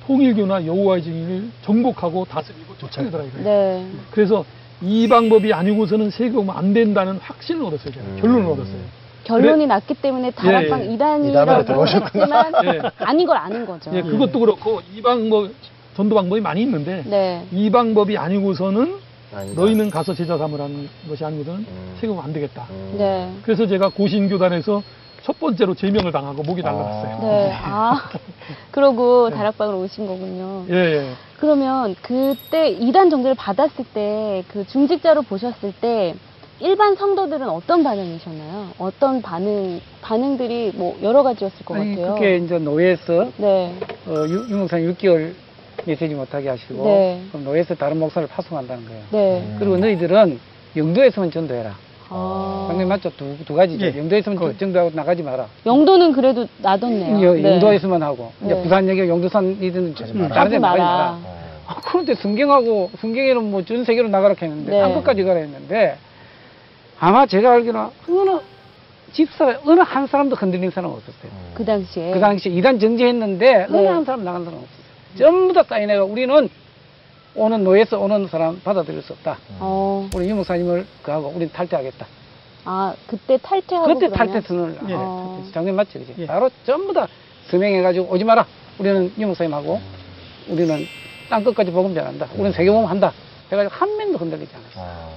[0.06, 3.44] 통일교나 여호와의 증인을 정복하고 다스리고 쫓아내더라 이거예요.
[3.44, 3.86] 네.
[4.12, 4.46] 그래서
[4.82, 7.92] 이 방법이 아니고서는 세금은 안 된다는 확신을 얻었어요.
[7.94, 8.06] 제가.
[8.06, 8.18] 음.
[8.22, 9.00] 결론을 얻었어요.
[9.24, 10.94] 결론이 났기 때문에 다락방 예, 예.
[10.94, 11.86] 이단이라고.
[11.88, 12.82] 했지만 예.
[13.00, 13.92] 아닌 걸 아는 거죠.
[13.94, 15.50] 예, 그것도 그렇고 이 방법
[15.96, 17.46] 전도 방법이 많이 있는데 네.
[17.52, 18.96] 이 방법이 아니고서는
[19.34, 19.62] 아니다.
[19.62, 21.98] 너희는 가서 제자 삼으라는 것이 아니고서는 음.
[22.00, 22.66] 세금 안 되겠다.
[22.70, 22.96] 음.
[22.98, 23.32] 네.
[23.44, 24.82] 그래서 제가 고신교단에서
[25.24, 27.20] 첫 번째로 제명을 당하고 목이 날라갔어요.
[27.22, 27.52] 네.
[27.62, 28.10] 아.
[28.72, 30.66] 그러고 다락방으로 오신 거군요.
[30.70, 31.10] 예, 예.
[31.40, 36.16] 그러면 그때 이단 정제를 받았을 때 그 중직자로 보셨을 때
[36.62, 38.70] 일반 성도들은 어떤 반응이셨나요?
[38.80, 42.16] 어떤 반응 반응들이 뭐 여러 가지였을 것 아니, 같아요.
[42.16, 43.74] 그게 이제 노예에서 네.
[44.08, 45.34] 어, 유, 유 목사님 6개월
[45.86, 47.22] 메시지 못하게 하시고 네.
[47.32, 49.02] 그럼 노예에서 다른 목사를 파송한다는 거예요.
[49.12, 49.40] 네.
[49.42, 49.56] 음.
[49.60, 50.40] 그리고 너희들은
[50.76, 51.76] 영도에서만 전도해라.
[52.10, 52.66] 아.
[52.70, 53.12] 당연히 맞죠?
[53.16, 53.86] 두, 두 가지죠.
[53.86, 53.98] 예.
[53.98, 55.48] 영도에서만 그- 전도하고 나가지 마라.
[55.66, 57.24] 영도는 그래도 놔뒀네요.
[57.28, 57.44] 여- 네.
[57.54, 58.64] 영도에서만 하고 이제 네.
[58.64, 60.30] 부산역에 영도산이든 음.
[60.30, 61.20] 다른 데 가지 나가지 마라.
[61.24, 61.40] 어.
[61.68, 64.82] 아, 그런데 성경하고 성경에는 뭐 전 세계로 나가라 했는데 네.
[64.82, 65.98] 한국까지 가라 했는데
[67.00, 68.40] 아마 제가 알기로는 어느
[69.14, 71.32] 집사람, 어느 한 사람도 흔들린 사람 없었어요.
[71.54, 72.12] 그 당시에.
[72.12, 73.88] 그 당시 이단 정지했는데 어느 네.
[73.88, 74.80] 한 사람 나간 사람 없었어요.
[75.18, 76.50] 전부 다 사인해가 우리는
[77.36, 79.38] 오는 노예에서 오는 사람 받아들일 수 없다.
[79.60, 82.06] 어, 우리 유목사님을 그하고 우리는 탈퇴하겠다.
[82.66, 84.18] 아, 그때 탈퇴하고 그때 그러면?
[84.18, 84.94] 탈퇴 선언을 예.
[84.96, 85.44] 어.
[85.54, 86.16] 장면 맞죠, 그지?
[86.20, 86.26] 예.
[86.26, 87.08] 바로 전부 다
[87.50, 88.46] 서명해가지고 오지 마라.
[88.78, 89.80] 우리는 유목사님하고
[90.50, 90.86] 우리는
[91.30, 92.28] 땅 끝까지 복음 전한다.
[92.34, 93.14] 우리는 세계복음 한다.
[93.52, 95.10] 해가지고 한 명도 흔들리지 않았어 요.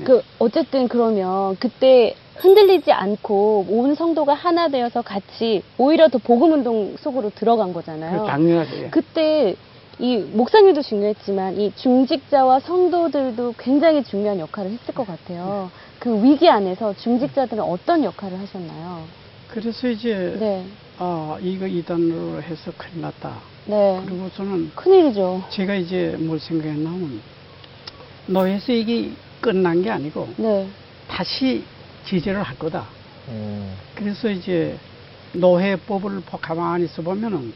[0.00, 6.52] 아, 그 어쨌든 그러면 그때 흔들리지 않고 온 성도가 하나 되어서 같이 오히려 더 복음
[6.52, 8.22] 운동 속으로 들어간 거잖아요.
[8.22, 8.76] 그 당연하죠.
[8.76, 8.90] 예.
[8.90, 9.56] 그때
[9.98, 15.70] 이 목사님도 중요했지만 이 중직자와 성도들도 굉장히 중요한 역할을 했을 것 같아요.
[15.98, 19.02] 그 위기 안에서 중직자들은 어떤 역할을 하셨나요?
[19.48, 20.64] 그래서 이제 네,
[20.98, 23.38] 아 이거 이단으로 해서 큰일 났다.
[23.66, 25.42] 네, 그리고서는 큰일이죠.
[25.50, 27.20] 제가 이제 뭘 생각했냐면
[28.26, 29.10] 노예에서 이게
[29.40, 30.68] 끝난 게 아니고 네,
[31.08, 31.64] 다시
[32.04, 32.84] 제재를 할 거다.
[33.28, 34.76] 음, 그래서 이제
[35.32, 37.52] 노예법을 보- 가만히 써보면은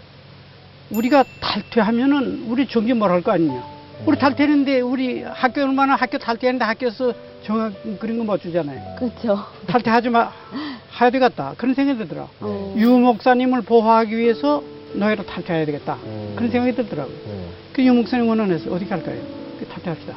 [0.91, 3.63] 우리가 탈퇴하면은 우리 종교 뭘할 거 아니냐.
[4.05, 7.15] 우리 탈퇴했는데 우리 학교 얼마나 학교 탈퇴했는데 학교에서
[7.45, 8.97] 정학 그런 거 못 주잖아요.
[8.99, 9.45] 그렇죠.
[9.67, 10.31] 탈퇴하지 마
[11.01, 12.29] 해야 되겠다 그런 생각이 들더라.
[12.41, 12.75] 어.
[12.77, 14.63] 유 목사님을 보호하기 위해서
[14.95, 16.35] 노예로 탈퇴해야 되겠다 음.
[16.37, 17.15] 그런 생각이 들더라고요.
[17.27, 19.19] 음, 그유 목사님 원원해서 어디 갈까요?
[19.59, 20.15] 그 탈퇴합시다.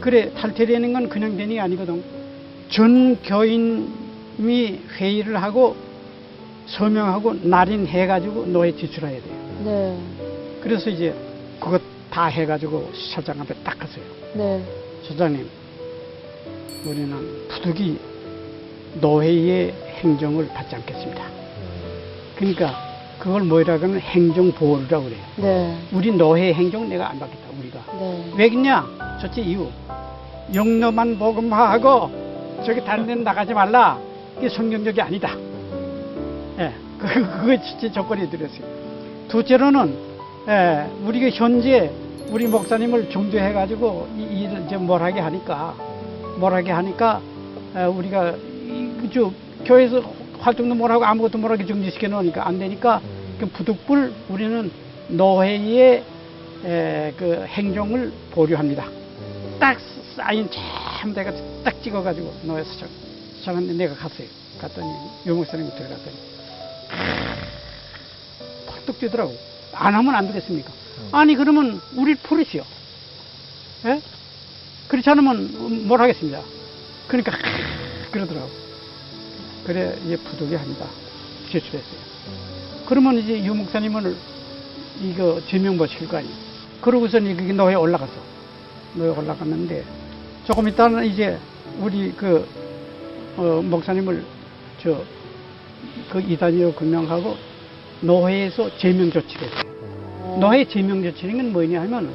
[0.00, 2.02] 그래 탈퇴되는 건 그냥 되는 게 아니거든.
[2.70, 5.76] 전 교인이 회의를 하고
[6.66, 9.60] 서명하고 날인해가지고 노예 지출해야 돼요.
[9.64, 9.98] 네,
[10.60, 11.14] 그래서 이제
[11.60, 11.80] 그것
[12.10, 14.02] 다 해가지고 시찰장 앞에 딱 갔어요.
[14.34, 14.62] 네,
[15.02, 15.48] 소장님,
[16.84, 17.98] 우리는 부득이
[19.00, 21.24] 노예의 행정을 받지 않겠습니다.
[22.36, 22.85] 그러니까
[23.18, 25.20] 그걸 뭐라고 하면 행정보호라고 그래요.
[25.36, 27.78] 네, 우리 노예 행정 내가 안 받겠다, 우리가.
[27.98, 28.32] 네.
[28.36, 29.18] 왜겠냐?
[29.20, 29.68] 첫째 이유.
[30.54, 33.98] 영로만 복음화하고 저기 다른 데는 나가지 말라.
[34.38, 35.30] 이게 성경적이 아니다.
[36.58, 37.06] 예, 그,
[37.40, 38.66] 그거 진짜 조건이 들었어요.
[39.28, 39.94] 둘째로는,
[40.48, 41.90] 예, 우리가 현재
[42.30, 45.74] 우리 목사님을 중도해가지고 이 일을 이제 뭘 하게 하니까,
[46.38, 47.20] 뭘 하게 하니까,
[47.76, 49.30] 예, 우리가, 이, 그 저
[49.64, 50.00] 교회에서
[50.46, 53.00] 활동도 못하고 아무것도 못하게 중지시켜 놓으니까 안 되니까,
[53.38, 54.70] 그 부득불 우리는
[55.08, 56.04] 노회의
[56.64, 58.88] 에, 그 행정을 보류합니다.
[59.58, 59.76] 딱
[60.14, 60.48] 사인
[61.00, 61.32] 참 내가
[61.64, 62.88] 딱 찍어가지고 노예 수장
[63.38, 64.28] 수장한테 내가 갔어요.
[64.60, 64.88] 갔더니
[65.26, 66.16] 유목사님이 들어갔더니
[68.68, 69.36] 펄떡 뛰더라고.
[69.72, 70.72] 안 하면 안 되겠습니까?
[71.12, 72.62] 아니 그러면 우리 풀으시오.
[73.86, 74.00] 예?
[74.88, 76.40] 그렇지 않으면 뭘 하겠습니다.
[77.08, 77.32] 그러니까
[78.12, 78.65] 그러더라고.
[79.66, 80.86] 그래 이제 부득이합니다.
[81.50, 82.00] 제출했어요.
[82.86, 84.16] 그러면 이제 유 목사님을
[85.02, 86.34] 이거 제명부 시킬 거 아니에요.
[86.80, 88.12] 그러고서는 이게 노예 올라갔어.
[88.94, 89.84] 노예 올라갔는데
[90.46, 91.38] 조금 있다는 이제
[91.80, 92.46] 우리 그
[93.36, 94.24] 어, 목사님을
[94.82, 95.16] 저
[96.10, 97.36] 그 이단이로 금명하고
[98.00, 99.62] 노예에서 제명 조치를 했어요.
[100.22, 100.38] 어.
[100.40, 102.14] 노예 제명 조치는 건 뭐냐 하면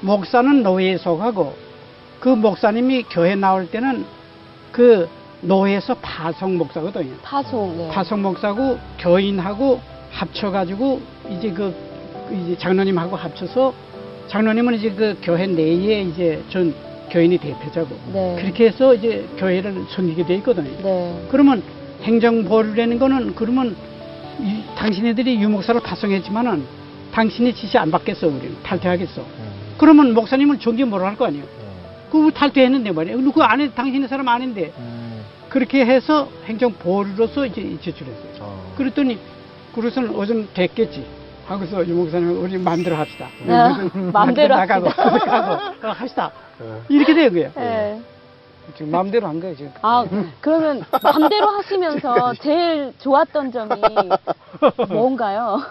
[0.00, 1.54] 목사는 노예에 속하고
[2.20, 4.04] 그 목사님이 교회 나올 때는
[4.72, 5.08] 그
[5.42, 7.14] 노예에서 파송 목사거든요.
[7.22, 7.88] 파송, 네.
[7.88, 9.80] 파송 목사고 교인하고
[10.10, 11.74] 합쳐가지고 이제 그
[12.32, 13.72] 이제 장로님하고 합쳐서
[14.28, 16.74] 장로님은 이제 그 교회 내에 이제 전
[17.10, 18.36] 교인이 대표자고 네.
[18.40, 20.70] 그렇게 해서 이제 교회를 섬기게 돼 있거든요.
[20.82, 21.26] 네.
[21.30, 21.62] 그러면
[22.02, 23.76] 행정보류라는 거는 그러면
[24.40, 26.64] 이, 당신네들이 유목사를 파송했지만은
[27.12, 29.22] 당신이 지시 안 받겠어 우리는 탈퇴하겠어.
[29.78, 31.44] 그러면 목사님을 존재 뭐라 할 거 아니에요.
[32.10, 33.32] 그 탈퇴했는데 말이에요.
[33.32, 34.95] 그 안에 당신의 사람 아닌데 음,
[35.56, 38.34] 그렇게 해서 행정보류로서 이제 제출했어요.
[38.40, 38.74] 어.
[38.76, 39.18] 그랬더니
[39.74, 41.06] 그래서는 어좀 됐겠지.
[41.46, 43.28] 하고서 유 목사님 우리 마음대로 합시다.
[43.48, 44.86] 아, 마음대로 나가고.
[44.86, 46.30] 나가고 어, 합시다.
[46.60, 46.82] 어.
[46.90, 47.50] 이렇게 된 거예요.
[47.56, 48.02] 네.
[48.76, 49.72] 지금 마음대로 한 거예요, 지금.
[49.80, 50.04] 아,
[50.42, 53.80] 그러면 맘대로 하시면서 제일 좋았던 점이
[54.90, 55.62] 뭔가요?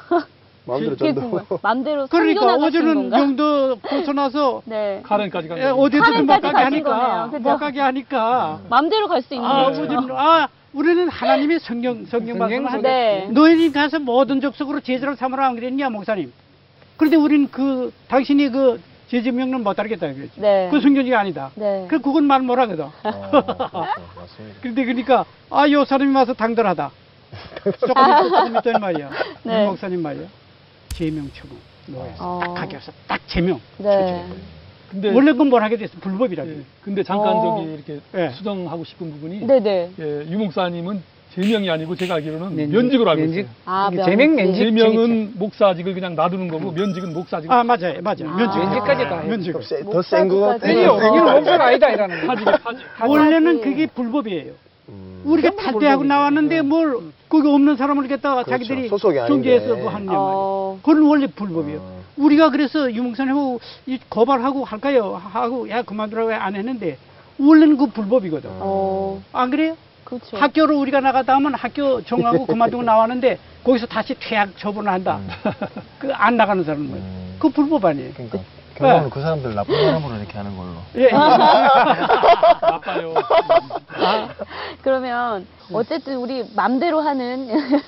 [0.65, 1.21] 마음대로 그게 전도.
[1.21, 1.59] 궁금해요.
[1.61, 3.11] 맘대로 그러니까 어제는?
[3.11, 5.01] 영도 벗어나서 네.
[5.03, 5.75] 카렌까지 간 예, 거죠.
[5.81, 7.31] 어디든 못 가게 가신 하니까 거네요.
[7.31, 7.49] 그죠?
[7.49, 9.87] 못 가게 하니까 맘대로 갈 수 있는 아, 거죠.
[10.17, 12.67] 아 우리는 하나님의 성경 성경 말씀을 네.
[12.69, 16.33] 하는데 너희들이 가서 모든 족속으로 제자를 삼으라 안 그랬냐 목사님
[16.97, 20.67] 그런데 우리는 그 당신이 그 제재 명령 못 따르겠다 그랬지 네.
[20.71, 21.85] 그 성경이 아니다 네.
[21.87, 23.45] 그 그건 말 못하거든 어, 그렇죠.
[24.17, 24.55] 맞습니다.
[24.61, 26.91] 그런데 그러니까 아 요 사람이 와서 당돌하다
[27.79, 29.09] 조금 있 조금 있더니 말이야
[29.43, 29.63] 네.
[29.63, 30.25] 유 목사님 말이야
[30.95, 32.39] 제명 처분 노예에서 어.
[32.39, 34.25] 딱 가게 해서 딱 제명 네.
[34.89, 37.57] 근데 원래 그건 뭘 하게 됐어 불법이라고 예, 근데 잠깐 어.
[37.57, 38.29] 저기 이렇게 예.
[38.29, 39.91] 수정하고 싶은 부분이 네네.
[39.99, 43.39] 예, 유 목사님은 제명이 아니고 제가 알기로는 면직, 면직으로 알고 면직.
[43.41, 43.51] 있어요.
[43.65, 44.63] 아, 이게 제명 면직.
[44.63, 44.63] 면직.
[44.63, 47.51] 제명은 목사직을 그냥 놔두는 거고 면직은 목사직.
[47.51, 48.29] 아 맞아요, 맞아요.
[48.29, 48.35] 아.
[48.37, 48.57] 면직.
[48.59, 49.29] 면직까지 다 해요.
[49.29, 49.51] 면직.
[49.51, 50.65] 더센 거 같아.
[50.65, 50.71] 목사직까지.
[50.71, 50.95] 아니요.
[50.95, 52.33] 이건 목소가 아니다 이라는 거.
[52.35, 52.85] 파직.
[53.05, 53.59] 원래는.
[53.59, 54.53] 그게 불법이에요.
[54.89, 55.21] 음.
[55.25, 56.03] 우리가 탈퇴하고.
[56.03, 58.51] 나왔는데 뭘 거기 없는 사람을 갖다가 그렇죠.
[58.51, 59.33] 자기들이 소속이 아닌데.
[59.33, 60.21] 중개해서 뭐 하는 말이에요.
[60.21, 61.79] 어, 그건 원래 불법이에요.
[61.79, 62.03] 어.
[62.17, 65.19] 우리가 그래서 유목사님하고 이 고발하고 할까요?
[65.21, 66.97] 하고 야 그만두라고 안 했는데
[67.39, 68.49] 원래는 그 불법이거든.
[68.53, 69.75] 어, 안 그래요?
[70.05, 70.37] 그렇죠.
[70.37, 75.19] 학교를 우리가 나가다 하면 학교 정하고 그만두고 나왔는데 거기서 다시 퇴학 처분을 한다.
[75.99, 77.35] 그 안 나가는 사람은 음.
[77.39, 78.11] 그 불법 아니에요.
[78.13, 78.39] 그러니까
[78.75, 80.73] 결국은 그 사람들 나쁜 사람으로 이렇게 하는 걸로.
[80.95, 81.09] 예.
[82.61, 83.13] 나빠요.
[84.81, 87.49] 그러면 어쨌든 우리 맘대로 하는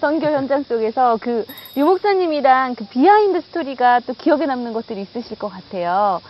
[0.00, 1.44] 선교 현장 속에서 그
[1.76, 6.20] 유목사님이랑 그 behind story가 또 기억에 남는 것들이 있으실 것 같아요.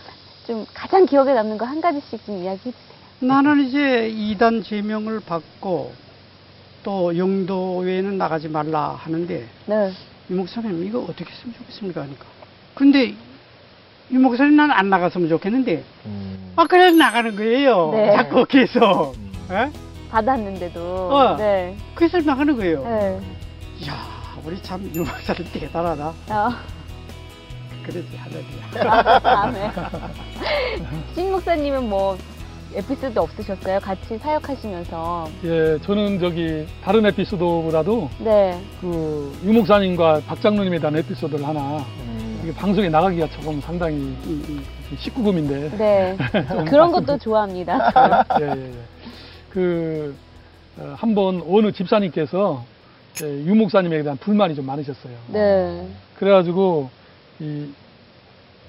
[0.47, 2.93] 좀 가장 기억에 남는 거 한 가지씩 좀 이야기해 주세요.
[3.21, 5.93] 나는 이제 이단 제명을 받고
[6.83, 9.93] 또 영도 외에는 나가지 말라 하는데 네.
[10.31, 12.25] 유 목사님 이거 어떻게 했으면 좋겠습니까 하니까
[12.75, 13.15] 근데
[14.13, 16.53] 유 목사님 난안 나갔으면 좋겠는데 음.
[16.57, 18.13] 아 그래 나가는 거예요 네.
[18.13, 19.33] 자꾸 계속 음.
[19.51, 19.71] 예?
[20.11, 20.81] 받았는데도.
[21.11, 21.37] 어.
[21.37, 21.75] 네.
[21.95, 23.21] 그래서 나가는 거예요 네.
[23.81, 23.95] 이야
[24.45, 26.51] 우리 참유 목사님 대단하다 어,
[27.83, 29.71] 그러지 하늘이야 다음에.
[31.15, 32.19] 신 목사님은 뭐
[32.75, 33.81] 에피소드 없으셨어요?
[33.81, 35.29] 같이 사역하시면서.
[35.45, 38.59] 예, 저는 저기 다른 에피소드보다도 네.
[38.81, 42.12] 그 유목사님과 박장로님에 대한 에피소드를 하나 음.
[42.43, 44.65] 이게 방송에 나가기가 조금 상당히 음, 음.
[44.97, 46.17] 19금인데 네.
[46.69, 47.93] 그런 것도 좋아합니다.
[48.41, 48.73] 예, 예, 예.
[49.51, 50.15] 그,
[50.79, 52.65] 어, 한번 어느 집사님께서
[53.23, 55.13] 예, 유 목사님에 대한 불만이 좀 많으셨어요.
[55.29, 55.87] 네.
[56.17, 56.89] 그래가지고,
[57.41, 57.71] 이,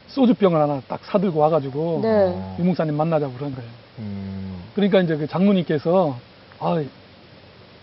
[0.07, 2.55] 소주병을 하나 딱 사들고 와가지고, 네.
[2.59, 3.69] 유 목사님 만나자고 그런 거예요.
[3.99, 4.61] 음.
[4.75, 6.17] 그러니까 이제 그 장로님께서,
[6.59, 6.83] 아,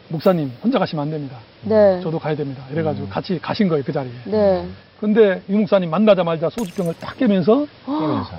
[0.08, 1.38] 목사님, 혼자 가시면 안 됩니다.
[1.62, 2.00] 네.
[2.02, 2.62] 저도 가야 됩니다.
[2.70, 3.10] 이래가지고 음.
[3.10, 4.12] 같이 가신 거예요, 그 자리에.
[4.26, 4.68] 네.
[5.00, 8.30] 근데 유 목사님 만나자마자 소주병을 딱 깨면서, 깨면서.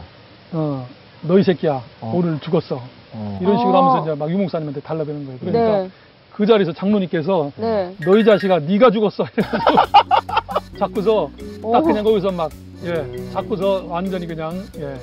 [0.53, 0.87] 어,
[1.23, 2.13] 너희 새끼야, 어.
[2.15, 2.81] 오늘 죽었어.
[3.13, 3.39] 어.
[3.41, 3.81] 이런 식으로 어.
[3.81, 5.39] 하면서 이제 막 유목사님한테 달라드는 거예요.
[5.39, 5.89] 그러니까 네.
[6.33, 7.95] 그 자리에서 장로님께서 네.
[8.05, 11.31] 너희 자식아 네가 죽었어 이래가지고 자꾸서
[11.61, 11.83] 딱 오.
[11.83, 12.51] 그냥 거기서 막
[12.83, 14.95] 예, 자꾸서 완전히 그냥 예,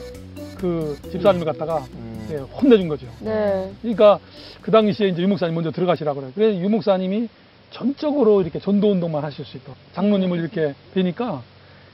[0.57, 2.29] 그 집사님을 갖다가 음.
[2.31, 3.07] 예, 혼내준 거죠.
[3.21, 3.71] 네.
[3.83, 4.19] 그러니까
[4.63, 6.31] 그 당시에 이제 유목사님 먼저 들어가시라 그래요.
[6.35, 7.29] 그래서 유목사님이
[7.71, 11.43] 전적으로 이렇게 전도 운동만 하실 수 있도록 장로님을 이렇게 뵈니까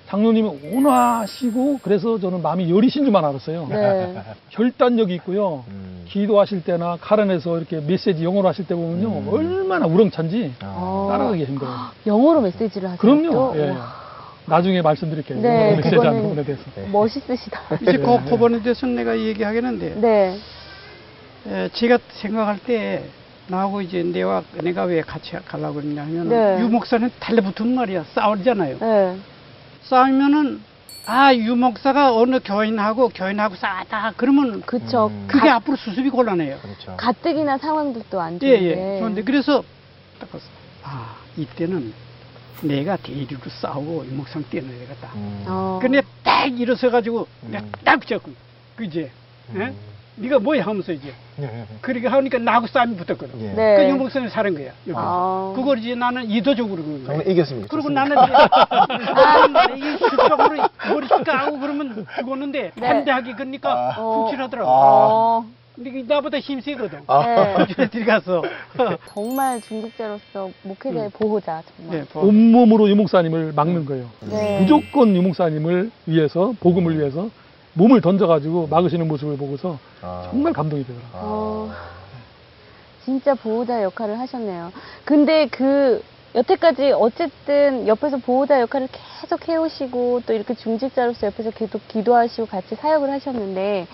[0.06, 3.66] 장로님이 온화하시고 그래서 저는 마음이 여리신 줄만 알았어요.
[3.70, 4.22] 네.
[4.50, 5.64] 결단력이 있고요.
[5.68, 6.04] 음.
[6.06, 9.28] 기도하실 때나 카른에서 이렇게 메시지 영어로 하실 때 보면요 음.
[9.32, 11.08] 얼마나 우렁찬지 어.
[11.10, 11.74] 따라가기 힘들어요.
[12.06, 12.98] 영어로 메시지를 하세요.
[12.98, 13.32] 그럼요.
[13.32, 13.54] 또?
[13.56, 13.70] 예.
[13.70, 14.04] 우와,
[14.46, 15.40] 나중에 말씀드릴게요.
[15.40, 16.62] 네, 메시지 하는 부분에 대해서.
[16.76, 16.86] 네.
[16.88, 17.60] 멋있으시다.
[17.80, 17.98] 이제 네.
[17.98, 20.38] 그 대해서는 내가 얘기하겠는데 네.
[21.48, 23.04] 에, 제가 생각할 때
[23.48, 26.60] 나하고 이제 내와 내가 왜 같이 가려고 그러냐 하면 네.
[26.60, 28.78] 유 목사는 달래붙으면 말이야 싸우잖아요.
[28.78, 29.16] 네.
[29.82, 30.62] 싸우면은
[31.06, 35.08] 아 유 목사가 어느 교인하고 교인하고 싸웠다 그러면 그쵸.
[35.08, 35.26] 음.
[35.28, 36.58] 그게 가, 앞으로 수습이 곤란해요.
[36.60, 36.96] 그렇죠.
[36.96, 38.94] 가뜩이나 상황도 또안 예, 좋은데.
[38.96, 38.98] 예.
[39.00, 39.62] 좋은데 그래서
[40.18, 40.44] 딱 봤어.
[40.82, 41.92] 아 이때는
[42.62, 45.10] 내가 대리로 싸우고 유 목사는 뛰어내야 되겠다.
[45.16, 45.44] 음.
[45.46, 45.78] 어.
[45.82, 47.50] 근데 딱 일어서 가지고 음.
[47.50, 48.30] 내가 딱 붙였고
[48.76, 49.10] 그제
[49.56, 49.58] 예?
[49.58, 49.76] 음.
[50.16, 51.12] 네가 뭐야 하면서 이제
[51.80, 53.40] 그렇게 하니까 나하고 싸움이 붙었거든.
[53.40, 53.52] 예.
[53.52, 53.76] 네.
[53.76, 54.72] 그 유목사님 사는 거야.
[54.94, 55.52] 아.
[55.56, 57.16] 그걸 이제 나는 의도적으로 그런 거야.
[57.18, 57.68] 장로 이겼습니다.
[57.68, 58.04] 그리고 좋습니다.
[58.04, 58.34] 나는 이제
[59.14, 62.80] 아, 이 수적으로 머리 까고 그러면 죽었는데 네.
[62.80, 63.94] 반대하기 그러니까 아.
[63.98, 64.24] 어.
[64.26, 64.70] 훅칠하더라고.
[64.70, 65.44] 어.
[65.74, 67.00] 근데 나보다 힘세거든.
[67.08, 67.24] 아.
[67.26, 67.54] 네.
[67.66, 68.42] 그쪽에 들어가서.
[69.10, 71.10] 정말 중직자로서 목회자의 음.
[71.12, 71.98] 보호자 정말.
[71.98, 72.26] 네, 뭐.
[72.26, 74.08] 온몸으로 유목사님을 막는 거예요.
[74.30, 74.60] 네.
[74.60, 77.28] 무조건 유목사님을 위해서 복음을 위해서
[77.74, 80.28] 몸을 던져가지고 막으시는 모습을 보고서 아.
[80.30, 81.12] 정말 감동이 되더라고요.
[81.12, 81.20] 아.
[81.22, 81.70] 어.
[83.04, 84.72] 진짜 보호자 역할을 하셨네요.
[85.04, 86.02] 근데 그
[86.34, 93.10] 여태까지 어쨌든 옆에서 보호자 역할을 계속 해오시고 또 이렇게 중직자로서 옆에서 계속 기도하시고 같이 사역을
[93.10, 93.86] 하셨는데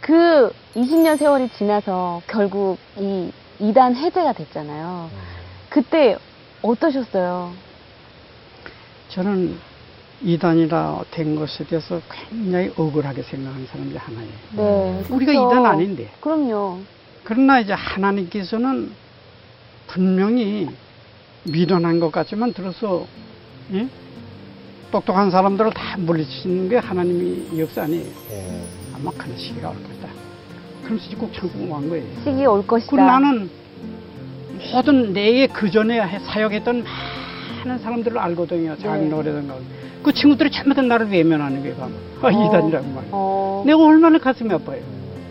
[0.00, 5.10] 그 20년 세월이 지나서 결국 이 이단 해제가 됐잖아요.
[5.12, 5.18] 음.
[5.68, 6.16] 그때
[6.62, 7.52] 어떠셨어요?
[9.08, 9.58] 저는
[10.26, 14.32] 이단이라 된 것에 대해서 굉장히 억울하게 생각하는 사람이 하나예요.
[14.56, 15.04] 네.
[15.08, 15.46] 우리가 그쵸.
[15.52, 16.10] 이단 아닌데.
[16.20, 16.80] 그럼요.
[17.22, 18.90] 그러나 이제 하나님께서는
[19.86, 20.68] 분명히
[21.44, 23.06] 미련한 것 같지만 들어서
[23.72, 23.86] 예?
[24.90, 28.04] 똑똑한 사람들을 다 물리치는 게 하나님의 역사 아니에요.
[28.32, 28.62] 예.
[28.96, 30.12] 아마 그런 시기가 올 거다.
[30.82, 32.04] 그러면서 꼭 천국 온 거예요.
[32.24, 32.90] 시기 올 것이다.
[32.90, 33.48] 그리고 나는
[34.72, 36.84] 모든 내게 그 전에 사역했던
[37.64, 38.76] 많은 사람들을 알거든요.
[38.76, 39.08] 자기 네.
[39.08, 39.56] 노래든가.
[40.02, 41.76] 그 친구들이 다 나를 외면하는 거예요.
[41.76, 41.98] 가면.
[42.22, 42.30] 아, 어.
[42.30, 43.10] 이단이라고 말이에요.
[43.12, 43.62] 어.
[43.66, 44.80] 내가 얼마나 가슴이 아파요.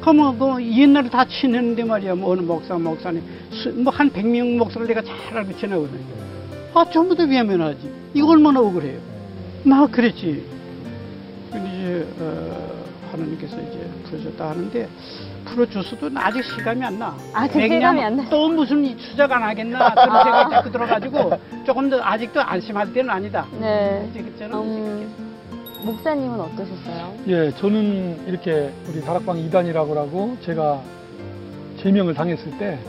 [0.01, 2.15] 그러면 그 옛날에 다 친했는데 말이야.
[2.15, 3.23] 뭐 어느 목사, 목사님.
[3.83, 6.03] 뭐한 100명 목사를 내가 잘 알고 지내거든요.
[6.75, 7.89] 아, 전부 다 외면하지.
[8.13, 8.99] 이거 얼마나 억울해요.
[9.63, 10.45] 막 그랬지.
[11.51, 14.87] 근데 이제, 어, 하나님께서 이제 풀어줬다 하는데,
[15.45, 17.15] 풀어줬어도 아직 실감이 안 나.
[17.33, 18.27] 아직 실감이 안 나요?
[18.29, 19.93] 또 무슨 수작 안 하겠나.
[19.93, 21.31] 그런 생각이 자꾸 들어가지고,
[21.65, 23.45] 조금 더 아직도 안심할 때는 아니다.
[23.59, 24.07] 네.
[24.11, 25.13] 이제 저는 음,
[25.85, 27.13] 목사님은 어떠셨어요?
[27.27, 30.81] 예, 저는 이렇게 우리 다락방 이단이라고 하고 제가
[31.81, 32.79] 제명을 당했을 때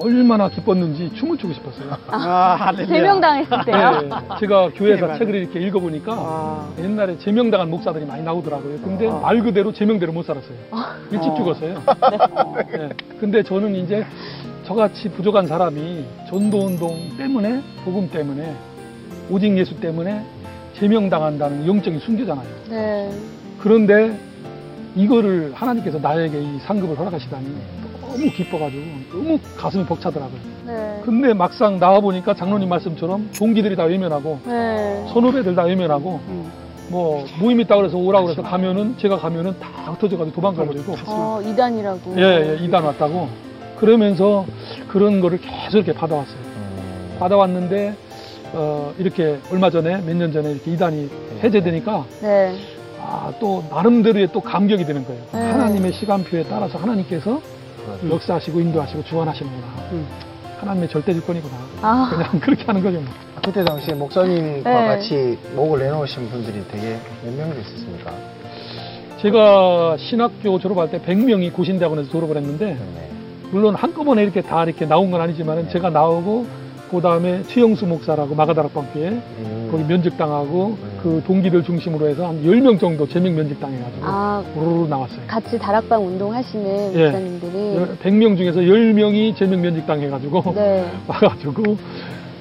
[0.00, 1.96] 얼마나 기뻤는지 춤을 추고 싶었어요.
[2.08, 2.72] 아.
[2.76, 4.00] 제명당했을 때요?
[4.04, 5.18] 예, 제가 교회에서.
[5.18, 8.78] 책을 이렇게 읽어보니까 아, 옛날에 제명당한 목사들이 많이 나오더라고요.
[8.80, 9.20] 근데 아.
[9.20, 10.56] 말 그대로 제명대로 못 살았어요.
[11.10, 11.34] 일찍 어.
[11.36, 11.82] 죽었어요.
[11.86, 12.54] 어.
[12.78, 12.90] 예,
[13.20, 14.04] 근데 저는 이제
[14.66, 18.54] 저같이 부족한 사람이 전도운동 때문에, 복음 때문에,
[19.30, 20.24] 오직 예수 때문에
[20.78, 22.48] 제명당한다는 영적인 순교잖아요.
[22.70, 23.10] 네.
[23.60, 24.18] 그런데
[24.96, 27.46] 이거를 하나님께서 나에게 이 상급을 허락하시다니
[28.14, 30.38] 너무 기뻐가지고 너무 가슴이 벅차더라고요.
[30.66, 31.00] 네.
[31.04, 35.04] 근데 막상 나와보니까 장로님 말씀처럼 동기들이 다 외면하고 네.
[35.12, 36.50] 선후배들 다 외면하고 음.
[36.88, 42.14] 뭐 모임 있다 그래서 오라고 그래서 가면은 제가 가면은 다 흩어져가지고 도망가버리고 어, 이단이라고.
[42.18, 42.22] 예,
[42.60, 43.28] 예, 이단 왔다고
[43.78, 44.44] 그러면서
[44.88, 46.36] 그런 거를 계속 이렇게 받아왔어요.
[46.36, 47.16] 음.
[47.18, 47.94] 받아왔는데
[48.52, 51.10] 어, 이렇게 얼마 전에 몇 년 전에 이렇게 이단이
[51.42, 52.54] 해제되니까 네.
[53.00, 55.20] 아, 또 나름대로의 또 감격이 되는 거예요.
[55.32, 55.50] 네.
[55.50, 57.40] 하나님의 시간표에 따라서 하나님께서
[58.02, 58.10] 음.
[58.10, 59.66] 역사하시고 인도하시고 주관하시는구나.
[59.92, 60.06] 음.
[60.60, 61.54] 하나님의 절대 주권이구나.
[61.82, 63.00] 아, 그냥 그렇게 하는 거죠.
[63.00, 63.12] 뭐.
[63.44, 64.86] 그때 당시에 목사님과 네.
[64.86, 68.12] 같이 목을 내놓으신 분들이 되게 몇 명이 있었습니까?
[69.20, 73.10] 제가 신학교 졸업할 때 100명이 고신대학원에서 졸업을 했는데 네.
[73.50, 76.46] 물론 한꺼번에 이렇게 다 이렇게 나온 건 아니지만 제가 나오고
[76.90, 79.68] 그 다음에 최영수 목사라고 마가다락방교회 음.
[79.70, 80.93] 거기 면직당하고 음.
[81.04, 85.20] 그 동기들 중심으로 해서 한 10명 정도 제명 면직당해가지고 아, 우르르 나왔어요.
[85.26, 87.04] 같이 다락방 운동하시는 예.
[87.04, 87.98] 목사님들이.
[88.02, 90.90] 100명 중에서 10명이 제명 면직당해가지고 네.
[91.06, 91.76] 와가지고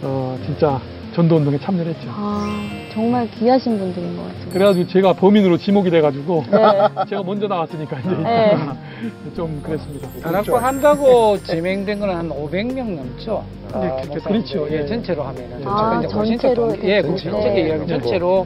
[0.04, 0.80] 어 진짜
[1.14, 2.08] 전도운동에 참여를 했죠.
[2.16, 2.48] 아,
[2.94, 4.50] 정말 귀하신 분들인 것 같아요.
[4.52, 6.58] 그래가지고 제가 범인으로 지목이 돼가지고 네.
[7.10, 8.56] 제가 먼저 나왔으니까 이제 네.
[9.36, 10.08] 좀 그랬습니다.
[10.22, 13.44] 다락방 한다고 지명된 거는 한 500명 넘죠.
[13.70, 14.10] 네, 아, 그렇죠.
[14.10, 14.30] 목사님들.
[14.30, 14.68] 그렇죠.
[14.72, 14.86] 예, 예.
[14.86, 15.62] 전체로 하면은.
[15.68, 17.02] 아, 전체로 예, 이렇게.
[17.02, 17.62] 고신적인 네.
[17.68, 18.46] 이야기 전체로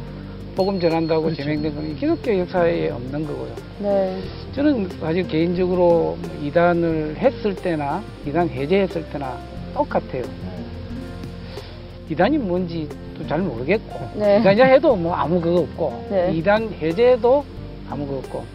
[0.55, 1.43] 복음 전한다고 그렇죠.
[1.43, 3.51] 지명된 거는 기독교 역사에 없는 거고요.
[3.79, 4.17] 네.
[4.55, 9.37] 저는 사실 개인적으로 이단을 했을 때나 이단 해제했을 때나
[9.73, 10.23] 똑같아요.
[12.09, 12.87] 이단이 뭔지
[13.17, 14.39] 또 잘 모르겠고 네.
[14.39, 16.31] 이단이라 해도 뭐 아무 그거 없고 네.
[16.33, 17.43] 이단 해제도
[17.89, 18.45] 아무 그거 없고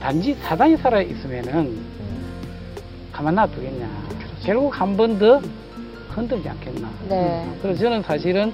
[0.00, 1.78] 단지 사단이 살아 있으면은
[3.12, 3.86] 가만 놔두겠냐.
[4.44, 5.40] 결국 한 번 더
[6.08, 6.88] 흔들지 않겠나.
[7.08, 7.46] 네.
[7.62, 8.52] 그래서 저는 사실은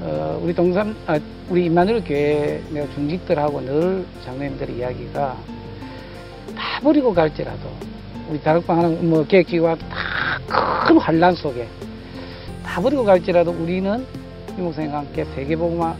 [0.00, 1.18] 어, 우리 동산, 아,
[1.50, 5.36] 우리 임마누엘 교회 내가 중직들하고 늘 장로님들 이야기가
[6.56, 7.68] 다 버리고 갈지라도
[8.30, 11.87] 우리 다락방 하는 뭐 계획기와 다 큰 환란 속에 다
[12.80, 14.04] 버리고 갈지라도 우리는
[14.56, 15.94] 이 목사님과 함께 세계복음화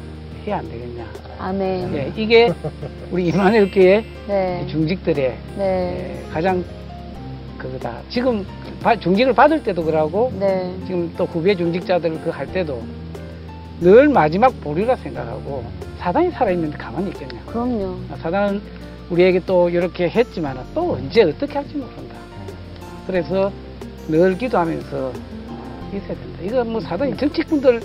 [0.47, 1.05] 해야 안 되겠냐.
[1.39, 1.95] 아멘.
[1.95, 2.53] 예, 이게
[3.11, 4.67] 우리 임마누엘 교회 네.
[4.69, 6.23] 중직들의 네.
[6.27, 6.65] 예, 가장
[7.57, 7.99] 그거다.
[8.09, 8.45] 지금
[8.83, 10.73] 바- 중직을 받을 때도 그러고 네.
[10.87, 12.83] 지금 또 후배 중직자들 그 할 때도
[13.81, 15.65] 늘 마지막 보류라 생각하고
[15.99, 17.41] 사단이 살아있는데 가만히 있겠냐.
[17.47, 17.97] 그럼요.
[18.21, 18.61] 사단은
[19.11, 22.15] 우리에게 또 이렇게 했지만 또 언제 어떻게 할지 모른다.
[23.07, 23.51] 그래서
[24.09, 25.13] 늘 기도하면서 어,
[25.97, 26.39] 있어야 된다.
[26.43, 27.81] 이거 뭐 사단이 정치꾼들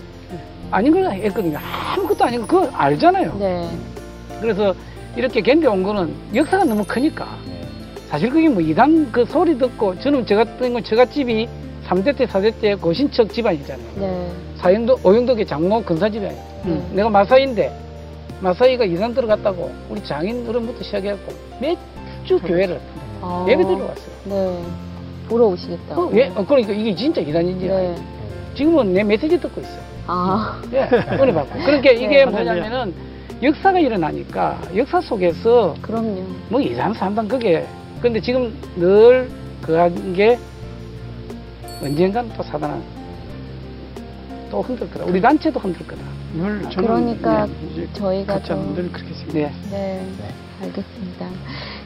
[0.71, 1.57] 아닌 걸 했거든요.
[1.95, 3.35] 아무것도 아닌 거 그거 알잖아요.
[3.39, 3.69] 네.
[4.41, 4.73] 그래서
[5.15, 7.27] 이렇게 견뎌온 거는 역사가 너무 크니까
[8.09, 11.47] 사실 그게 뭐 이단 그 소리 듣고 저는 저 같은 건 저갓집이
[11.87, 13.87] 3대 때 4대 때 고신척 집안이잖아요.
[13.97, 14.31] 네.
[14.57, 16.43] 사형도 오영덕의 장모 근사 집안이에요.
[16.65, 16.91] 음.
[16.93, 17.71] 내가 마사이인데
[18.39, 22.79] 마사이가 이단 들어갔다고 우리 장인 어른부터 시작해갖고 매주 교회를
[23.21, 23.95] 아, 예배 들어왔어요.
[24.25, 24.63] 네.
[25.33, 25.95] 보러 오시겠다.
[25.95, 26.31] 그 왜?
[26.35, 27.95] 어, 그러니까 이게 진짜 이단인지 네.
[28.53, 29.81] 지금은 내 메시지 듣고 있어요.
[30.05, 30.87] 아, 예,
[31.19, 31.59] 은혜 받고.
[31.59, 32.93] 그러니까 이게 네, 뭐냐면은
[33.41, 36.21] 역사가 일어나니까 역사 속에서 그럼요.
[36.49, 37.65] 뭐 이상 산단 그게
[37.99, 39.27] 근데 지금 늘
[39.63, 40.37] 그한 게
[41.81, 42.81] 언젠간 또 사단은
[44.51, 46.03] 또 흔들 거다 우리 단체도 흔들 거다
[46.35, 49.49] 늘 저는 그러니까 네, 저희가 좀늘 그렇게 생각해요.
[49.71, 50.05] 네 네,
[50.61, 51.27] 알겠습니다.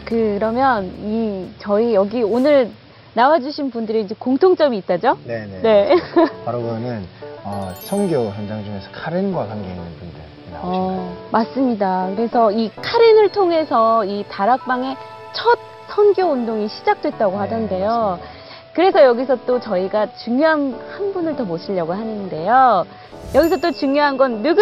[0.04, 2.70] 그러면 이 저희 여기 오늘
[3.14, 5.18] 나와주신 분들이 이제 공통점이 있다죠?
[5.26, 5.62] 네네.
[5.62, 5.96] 네.
[6.46, 7.06] 바로 그거는
[7.44, 10.20] 어, 선교 현장 중에서 카렌과 관계 있는 분들
[10.52, 11.02] 나오신 거예요.
[11.02, 12.10] 어, 맞습니다.
[12.16, 14.96] 그래서 이 카렌을 통해서 이 다락방의
[15.34, 17.88] 첫 선교 운동이 시작됐다고 네, 하던데요.
[17.90, 18.38] 맞습니다.
[18.74, 22.86] 그래서 여기서 또 저희가 중요한 한 분을 더 모시려고 하는데요.
[23.34, 24.62] 여기서 또 중요한 건 누구?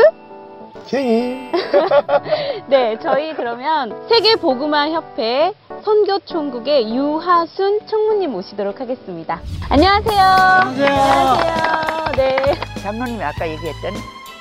[0.86, 1.50] 쟁이.
[2.68, 5.54] 네, 저희 그러면 세계 보그마 협회
[5.84, 9.40] 선교총국의 유하순 총무님 모시도록 하겠습니다.
[9.70, 10.22] 안녕하세요.
[10.22, 12.12] 안녕하세요.
[12.18, 12.38] 네.
[12.82, 13.94] 장로님이 아까 얘기했던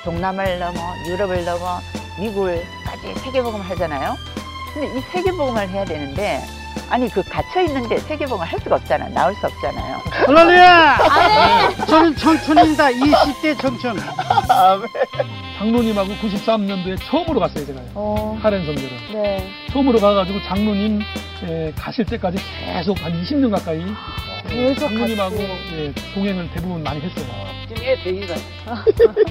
[0.03, 0.77] 동남아를 넘어
[1.07, 1.79] 유럽을 넘어
[2.19, 4.15] 미국을까지 세계복음을 하잖아요.
[4.73, 6.41] 근데 이 세계복음을 해야 되는데
[6.89, 9.09] 아니 그 갇혀 있는데 세계복음을 할 수가 없잖아.
[9.09, 9.97] 나올 수 없잖아요.
[10.11, 10.97] 할렐루야!
[11.87, 12.89] 저는 청춘입니다.
[12.89, 13.97] 20대 청춘.
[14.49, 15.44] 아멘.
[15.57, 17.85] 장로님하고 93년도에 처음으로 갔어요, 제가요.
[17.93, 18.89] 어, 카렌 선교를.
[19.13, 19.49] 네.
[19.71, 21.01] 처음으로 가가지고 장로님
[21.43, 23.85] 에, 가실 때까지 계속 한 20년 가까이 에,
[24.49, 25.47] 계속 장로님하고 같이.
[25.77, 27.25] 예, 동행을 대부분 많이 했어요.
[27.67, 28.35] 지금 애 대기가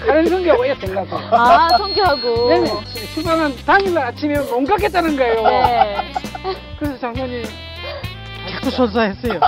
[0.05, 2.49] 가는 성교하고 애 생각고 아, 선교하고.
[2.49, 2.71] 네네
[3.15, 6.13] 휴가는 당일날 아침에 못 가겠다는 거예요 네.
[6.79, 7.45] 그래서 장로님
[8.51, 9.39] 자꾸 설사했어요.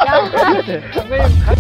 [0.95, 1.55] 장로님 가-